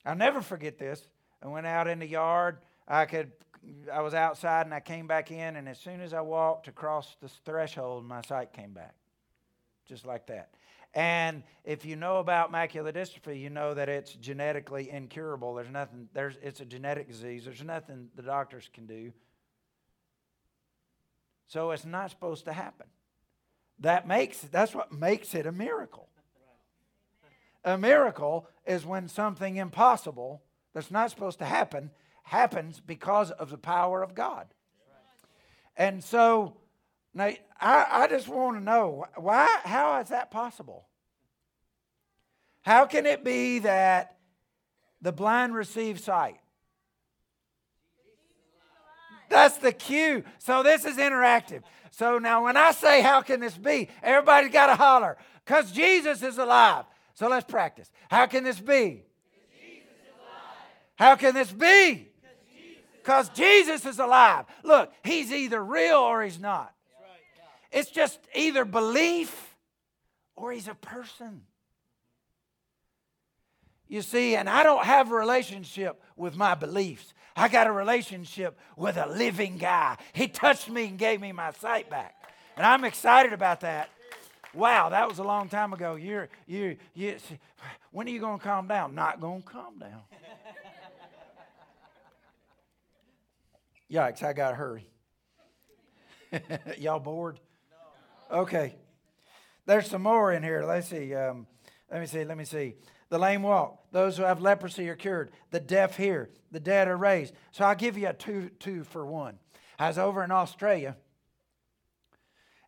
I'll 0.05 0.15
never 0.15 0.41
forget 0.41 0.77
this. 0.77 1.07
I 1.41 1.47
went 1.47 1.65
out 1.65 1.87
in 1.87 1.99
the 1.99 2.07
yard. 2.07 2.57
I 2.87 3.05
could 3.05 3.31
I 3.91 4.01
was 4.01 4.13
outside 4.13 4.65
and 4.65 4.73
I 4.73 4.79
came 4.79 5.07
back 5.07 5.31
in 5.31 5.55
and 5.55 5.69
as 5.69 5.79
soon 5.79 6.01
as 6.01 6.13
I 6.13 6.21
walked 6.21 6.67
across 6.67 7.15
the 7.21 7.29
threshold 7.29 8.05
my 8.05 8.21
sight 8.21 8.53
came 8.53 8.73
back. 8.73 8.95
Just 9.85 10.05
like 10.05 10.27
that. 10.27 10.49
And 10.93 11.43
if 11.63 11.85
you 11.85 11.95
know 11.95 12.17
about 12.17 12.51
macular 12.51 12.93
dystrophy, 12.93 13.39
you 13.39 13.49
know 13.49 13.73
that 13.73 13.89
it's 13.89 14.13
genetically 14.13 14.91
incurable. 14.91 15.55
There's 15.55 15.71
nothing, 15.71 16.07
there's, 16.13 16.35
it's 16.43 16.59
a 16.59 16.65
genetic 16.65 17.07
disease. 17.07 17.45
There's 17.45 17.63
nothing 17.63 18.09
the 18.15 18.21
doctors 18.21 18.69
can 18.73 18.85
do. 18.85 19.11
So 21.47 21.71
it's 21.71 21.85
not 21.85 22.11
supposed 22.11 22.45
to 22.45 22.53
happen. 22.53 22.87
That 23.79 24.07
makes, 24.07 24.39
that's 24.39 24.75
what 24.75 24.91
makes 24.91 25.33
it 25.33 25.47
a 25.47 25.51
miracle. 25.51 26.09
A 27.65 27.77
miracle 27.77 28.47
is 28.65 28.85
when 28.85 29.07
something 29.07 29.55
impossible 29.55 30.43
that's 30.73 30.91
not 30.91 31.09
supposed 31.09 31.39
to 31.39 31.45
happen 31.45 31.91
happens 32.23 32.79
because 32.79 33.31
of 33.31 33.49
the 33.49 33.57
power 33.57 34.03
of 34.03 34.13
God. 34.13 34.47
And 35.75 36.03
so 36.03 36.57
now, 37.13 37.31
I, 37.59 37.85
I 37.89 38.07
just 38.07 38.27
want 38.27 38.57
to 38.57 38.63
know 38.63 39.05
why, 39.15 39.59
how 39.63 39.99
is 40.01 40.09
that 40.09 40.31
possible? 40.31 40.87
How 42.61 42.85
can 42.85 43.05
it 43.05 43.23
be 43.23 43.59
that 43.59 44.17
the 45.01 45.11
blind 45.11 45.53
receive 45.53 45.99
sight? 45.99 46.39
That's 49.29 49.57
the 49.57 49.71
cue. 49.71 50.23
So 50.39 50.63
this 50.63 50.85
is 50.85 50.97
interactive. 50.97 51.63
So 51.91 52.17
now 52.17 52.45
when 52.45 52.57
I 52.57 52.71
say, 52.71 53.01
How 53.01 53.21
can 53.21 53.39
this 53.39 53.57
be? 53.57 53.89
Everybody's 54.01 54.51
got 54.51 54.67
to 54.67 54.75
holler, 54.75 55.17
because 55.45 55.71
Jesus 55.71 56.23
is 56.23 56.37
alive. 56.37 56.85
So 57.13 57.27
let's 57.27 57.49
practice. 57.49 57.91
How 58.09 58.25
can 58.25 58.43
this 58.43 58.59
be? 58.59 59.03
Jesus 59.59 59.89
is 60.01 60.09
alive. 60.19 60.57
How 60.95 61.15
can 61.15 61.33
this 61.35 61.51
be? 61.51 62.07
Because 63.01 63.29
Jesus 63.29 63.85
is 63.85 63.99
alive. 63.99 64.45
Look, 64.63 64.91
he's 65.03 65.31
either 65.31 65.63
real 65.63 65.97
or 65.97 66.23
he's 66.23 66.39
not. 66.39 66.72
It's 67.73 67.89
just 67.89 68.19
either 68.35 68.65
belief 68.65 69.55
or 70.35 70.51
he's 70.51 70.67
a 70.67 70.75
person. 70.75 71.41
You 73.87 74.01
see, 74.01 74.35
and 74.35 74.49
I 74.49 74.63
don't 74.63 74.85
have 74.85 75.11
a 75.11 75.15
relationship 75.15 76.01
with 76.15 76.35
my 76.35 76.55
beliefs. 76.55 77.13
I 77.35 77.47
got 77.47 77.67
a 77.67 77.71
relationship 77.71 78.57
with 78.77 78.97
a 78.97 79.07
living 79.07 79.57
guy. 79.57 79.97
He 80.13 80.27
touched 80.27 80.69
me 80.69 80.85
and 80.85 80.97
gave 80.97 81.19
me 81.19 81.31
my 81.31 81.51
sight 81.51 81.89
back. 81.89 82.15
And 82.55 82.65
I'm 82.65 82.83
excited 82.83 83.33
about 83.33 83.61
that. 83.61 83.89
Wow, 84.53 84.89
that 84.89 85.09
was 85.09 85.17
a 85.17 85.23
long 85.23 85.49
time 85.49 85.73
ago. 85.73 85.95
You're, 85.95 86.29
you, 86.45 86.77
you, 86.93 87.17
when 87.91 88.07
are 88.07 88.11
you 88.11 88.19
going 88.19 88.37
to 88.37 88.43
calm 88.43 88.67
down? 88.67 88.93
Not 88.93 89.19
going 89.19 89.41
to 89.41 89.49
calm 89.49 89.79
down. 89.79 90.01
Yikes, 93.91 94.21
I 94.21 94.33
got 94.33 94.51
to 94.51 94.55
hurry. 94.55 94.87
Y'all 96.77 96.99
bored? 96.99 97.39
Okay. 98.33 98.75
There's 99.67 99.87
some 99.87 100.01
more 100.01 100.33
in 100.33 100.41
here. 100.41 100.65
Let's 100.65 100.87
see. 100.87 101.13
Um, 101.13 101.45
let 101.91 102.01
me 102.01 102.07
see. 102.07 102.25
Let 102.25 102.35
me 102.35 102.45
see. 102.45 102.73
The 103.09 103.19
lame 103.19 103.43
walk. 103.43 103.79
Those 103.91 104.17
who 104.17 104.23
have 104.23 104.41
leprosy 104.41 104.89
are 104.89 104.95
cured. 104.95 105.31
The 105.51 105.59
deaf 105.59 105.95
hear. 105.95 106.31
The 106.51 106.59
dead 106.59 106.87
are 106.87 106.97
raised. 106.97 107.35
So 107.51 107.63
I'll 107.63 107.75
give 107.75 107.95
you 107.95 108.07
a 108.07 108.13
two, 108.13 108.49
two 108.59 108.83
for 108.85 109.05
one. 109.05 109.37
I 109.77 109.87
was 109.87 109.99
over 109.99 110.23
in 110.23 110.31
Australia, 110.31 110.97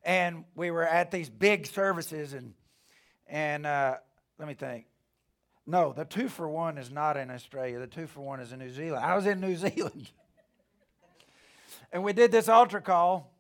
and 0.03 0.43
we 0.53 0.69
were 0.69 0.87
at 0.87 1.09
these 1.09 1.29
big 1.29 1.65
services, 1.65 2.33
and 2.33 2.53
and 3.27 3.65
uh, 3.65 3.95
let 4.37 4.47
me 4.47 4.53
think. 4.53 4.85
No, 5.65 5.93
the 5.93 6.05
two 6.05 6.29
for 6.29 6.47
one 6.47 6.77
is 6.77 6.91
not 6.91 7.17
in 7.17 7.31
Australia. 7.31 7.79
The 7.79 7.87
two 7.87 8.05
for 8.05 8.21
one 8.21 8.39
is 8.39 8.51
in 8.51 8.59
New 8.59 8.69
Zealand. 8.69 9.03
I 9.03 9.15
was 9.15 9.25
in 9.25 9.39
New 9.39 9.55
Zealand, 9.55 10.11
and 11.91 12.03
we 12.03 12.13
did 12.13 12.31
this 12.31 12.49
altar 12.49 12.81
call 12.81 13.34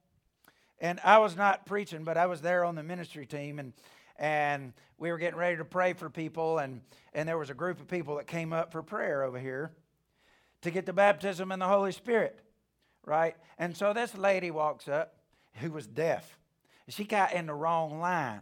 and 0.79 0.99
I 1.03 1.19
was 1.19 1.35
not 1.35 1.65
preaching, 1.65 2.03
but 2.03 2.17
I 2.17 2.25
was 2.25 2.41
there 2.41 2.63
on 2.63 2.75
the 2.75 2.83
ministry 2.83 3.25
team, 3.25 3.59
and 3.59 3.73
and 4.17 4.73
we 4.97 5.11
were 5.11 5.17
getting 5.17 5.37
ready 5.37 5.57
to 5.57 5.65
pray 5.65 5.93
for 5.93 6.09
people, 6.09 6.59
and 6.59 6.81
and 7.13 7.27
there 7.27 7.37
was 7.37 7.49
a 7.49 7.53
group 7.53 7.79
of 7.79 7.87
people 7.87 8.15
that 8.17 8.27
came 8.27 8.53
up 8.53 8.71
for 8.71 8.81
prayer 8.83 9.23
over 9.23 9.39
here 9.39 9.71
to 10.61 10.71
get 10.71 10.85
the 10.85 10.93
baptism 10.93 11.51
in 11.51 11.59
the 11.59 11.67
Holy 11.67 11.91
Spirit, 11.91 12.39
right? 13.05 13.35
And 13.57 13.75
so 13.75 13.93
this 13.93 14.17
lady 14.17 14.51
walks 14.51 14.87
up 14.87 15.15
who 15.55 15.71
was 15.71 15.87
deaf. 15.87 16.37
She 16.87 17.03
got 17.03 17.33
in 17.33 17.45
the 17.45 17.53
wrong 17.53 17.99
line. 17.99 18.41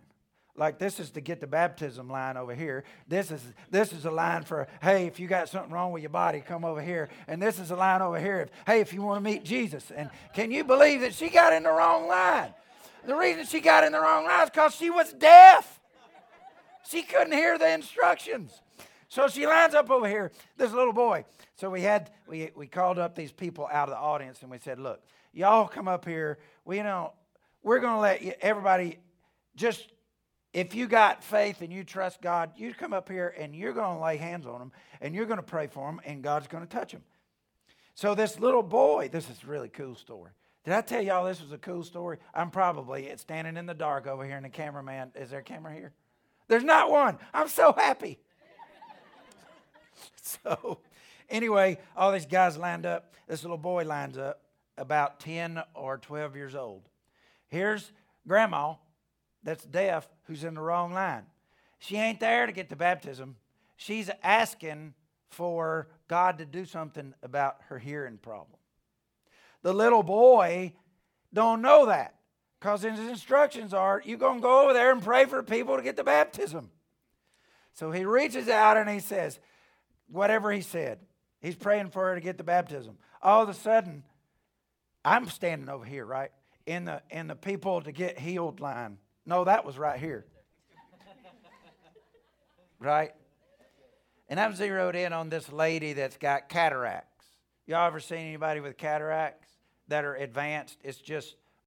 Like 0.56 0.78
this 0.78 1.00
is 1.00 1.10
to 1.12 1.22
get 1.22 1.40
the 1.40 1.48
baptism 1.48 2.10
line 2.10 2.38
over 2.38 2.54
here. 2.54 2.84
This 3.08 3.32
is 3.32 3.42
this 3.72 3.92
is 3.92 4.06
a 4.06 4.12
line 4.12 4.44
for 4.44 4.68
hey, 4.82 5.08
if 5.08 5.20
you 5.20 5.28
got 5.28 5.50
something 5.50 5.72
wrong 5.72 5.92
with 5.92 6.04
your 6.04 6.12
body, 6.12 6.42
come 6.42 6.64
over 6.64 6.82
here. 6.82 7.10
And 7.28 7.42
this 7.42 7.58
is 7.60 7.72
a 7.72 7.76
line 7.76 8.04
over 8.04 8.20
here. 8.20 8.42
If, 8.42 8.50
hey, 8.68 8.80
if 8.80 8.94
you 8.94 9.02
want 9.02 9.18
to 9.18 9.24
meet 9.24 9.44
Jesus. 9.44 9.90
And 9.90 10.12
can 10.36 10.52
you 10.52 10.64
believe 10.64 11.02
that 11.02 11.16
she 11.16 11.30
got 11.30 11.54
in 11.54 11.64
the 11.64 11.72
wrong 11.72 12.08
line? 12.08 12.54
The 13.06 13.16
reason 13.16 13.46
she 13.46 13.62
got 13.62 13.84
in 13.84 13.92
the 13.94 14.00
wrong 14.00 14.26
line 14.26 14.44
is 14.44 14.50
because 14.52 14.76
she 14.76 14.92
was 14.92 15.12
deaf. 15.14 15.80
She 16.88 17.02
couldn't 17.02 17.34
hear 17.34 17.58
the 17.58 17.74
instructions. 17.74 18.62
So 19.10 19.28
she 19.28 19.48
lines 19.48 19.74
up 19.74 19.90
over 19.90 20.08
here, 20.08 20.32
this 20.58 20.72
little 20.72 20.94
boy. 20.94 21.26
So 21.56 21.72
we 21.72 21.82
had 21.82 22.12
we 22.28 22.52
we 22.56 22.68
called 22.68 23.00
up 23.00 23.16
these 23.16 23.32
people 23.32 23.68
out 23.72 23.90
of 23.90 23.96
the 23.96 24.00
audience 24.00 24.44
and 24.44 24.52
we 24.52 24.60
said, 24.60 24.80
look, 24.80 25.02
y'all 25.34 25.68
come 25.68 25.88
up 25.88 26.06
here. 26.06 26.38
We 26.64 26.84
know 26.84 27.14
we're 27.64 27.80
gonna 27.80 28.00
let 28.00 28.22
you, 28.22 28.34
everybody 28.40 29.00
just 29.56 29.90
if 30.54 30.76
you 30.76 30.88
got 30.88 31.24
faith 31.24 31.62
and 31.62 31.74
you 31.74 31.84
trust 31.84 32.22
God, 32.22 32.52
you 32.56 32.74
come 32.74 32.94
up 32.94 33.10
here 33.10 33.34
and 33.38 33.56
you're 33.56 33.74
going 33.74 33.98
to 33.98 34.04
lay 34.04 34.18
hands 34.18 34.46
on 34.46 34.60
them 34.60 34.72
and 35.02 35.16
you're 35.16 35.26
going 35.26 35.38
to 35.38 35.44
pray 35.44 35.68
for 35.68 35.88
them 35.88 36.00
and 36.06 36.22
God's 36.22 36.48
going 36.48 36.64
to 36.64 36.70
touch 36.70 36.92
them. 36.92 37.02
So 37.96 38.14
this 38.16 38.40
little 38.40 38.64
boy, 38.64 39.10
this 39.12 39.30
is 39.30 39.44
really 39.46 39.70
cool 39.70 39.96
story. 39.96 40.32
Did 40.64 40.74
I 40.74 40.82
tell 40.82 41.02
y'all 41.02 41.26
this 41.26 41.42
was 41.42 41.52
a 41.52 41.58
cool 41.58 41.84
story? 41.84 42.20
I'm 42.34 42.52
probably 42.52 43.12
standing 43.18 43.58
in 43.58 43.66
the 43.66 43.74
dark 43.74 44.08
over 44.08 44.24
here 44.26 44.38
and 44.38 44.46
the 44.46 44.50
cameraman, 44.50 45.12
is 45.16 45.32
there 45.32 45.40
a 45.40 45.44
camera 45.44 45.74
here? 45.74 45.92
There's 46.48 46.64
not 46.64 46.90
one. 46.90 47.18
I'm 47.34 47.48
so 47.48 47.74
happy. 47.74 48.20
so 50.22 50.80
anyway, 51.30 51.80
all 51.98 52.12
these 52.12 52.26
guys 52.26 52.58
lined 52.58 52.86
up. 52.86 53.14
This 53.28 53.44
little 53.44 53.58
boy 53.58 53.86
lines 53.86 54.18
up 54.18 54.42
about 54.78 55.20
10 55.20 55.62
or 55.74 55.98
12 55.98 56.36
years 56.36 56.56
old. 56.56 56.84
Here's 57.48 57.92
grandma 58.28 58.76
that's 59.44 59.64
deaf 59.66 60.08
who's 60.24 60.44
in 60.44 60.56
the 60.56 60.62
wrong 60.62 60.94
line. 60.94 61.24
She 61.80 61.98
ain't 61.98 62.20
there 62.20 62.46
to 62.46 62.52
get 62.52 62.70
the 62.70 62.76
baptism. 62.76 63.36
She's 63.76 64.10
asking 64.22 64.94
for 65.30 65.88
God 66.08 66.38
to 66.38 66.46
do 66.46 66.66
something 66.66 67.14
about 67.22 67.58
her 67.68 67.80
hearing 67.80 68.18
problem. 68.18 68.60
The 69.64 69.74
little 69.74 70.04
boy 70.04 70.74
don't 71.34 71.62
know 71.62 71.88
that 71.88 72.16
because 72.60 72.84
his 72.84 73.00
instructions 73.00 73.74
are 73.74 74.02
you're 74.06 74.18
going 74.18 74.38
to 74.38 74.42
go 74.42 74.64
over 74.64 74.74
there 74.74 74.92
and 74.92 75.02
pray 75.02 75.26
for 75.26 75.42
people 75.44 75.76
to 75.76 75.84
get 75.84 75.96
the 75.96 76.04
baptism. 76.04 76.70
So 77.74 77.92
he 77.92 78.06
reaches 78.06 78.48
out 78.48 78.78
and 78.78 78.90
he 78.90 79.00
says, 79.00 79.40
whatever 80.08 80.52
he 80.52 80.62
said, 80.62 81.00
he's 81.42 81.56
praying 81.56 81.90
for 81.90 82.10
her 82.10 82.16
to 82.16 82.22
get 82.22 82.38
the 82.38 82.44
baptism. 82.44 82.98
All 83.22 83.42
of 83.42 83.50
a 83.50 83.54
sudden, 83.54 84.04
I'm 85.04 85.28
standing 85.28 85.70
over 85.70 85.84
here, 85.84 86.06
right? 86.06 86.32
In 86.66 86.86
the 86.86 87.02
in 87.10 87.28
the 87.28 87.36
people 87.36 87.82
to 87.82 87.92
get 87.92 88.20
healed 88.20 88.60
line. 88.60 88.98
No, 89.26 89.44
that 89.46 89.66
was 89.66 89.78
right 89.78 90.00
here. 90.00 90.26
right? 92.80 93.12
And 94.30 94.40
I'm 94.40 94.56
zeroed 94.56 94.96
in 94.96 95.14
on 95.14 95.30
this 95.30 95.52
lady 95.52 95.94
that's 95.94 96.18
got 96.18 96.50
cataracts. 96.50 97.26
Y'all 97.66 97.88
ever 97.88 98.00
seen 98.00 98.20
anybody 98.20 98.60
with 98.60 98.78
cataracts 98.78 99.48
that 99.88 100.04
are 100.04 100.16
advanced? 100.16 100.78
It's 100.84 100.98
just 100.98 101.36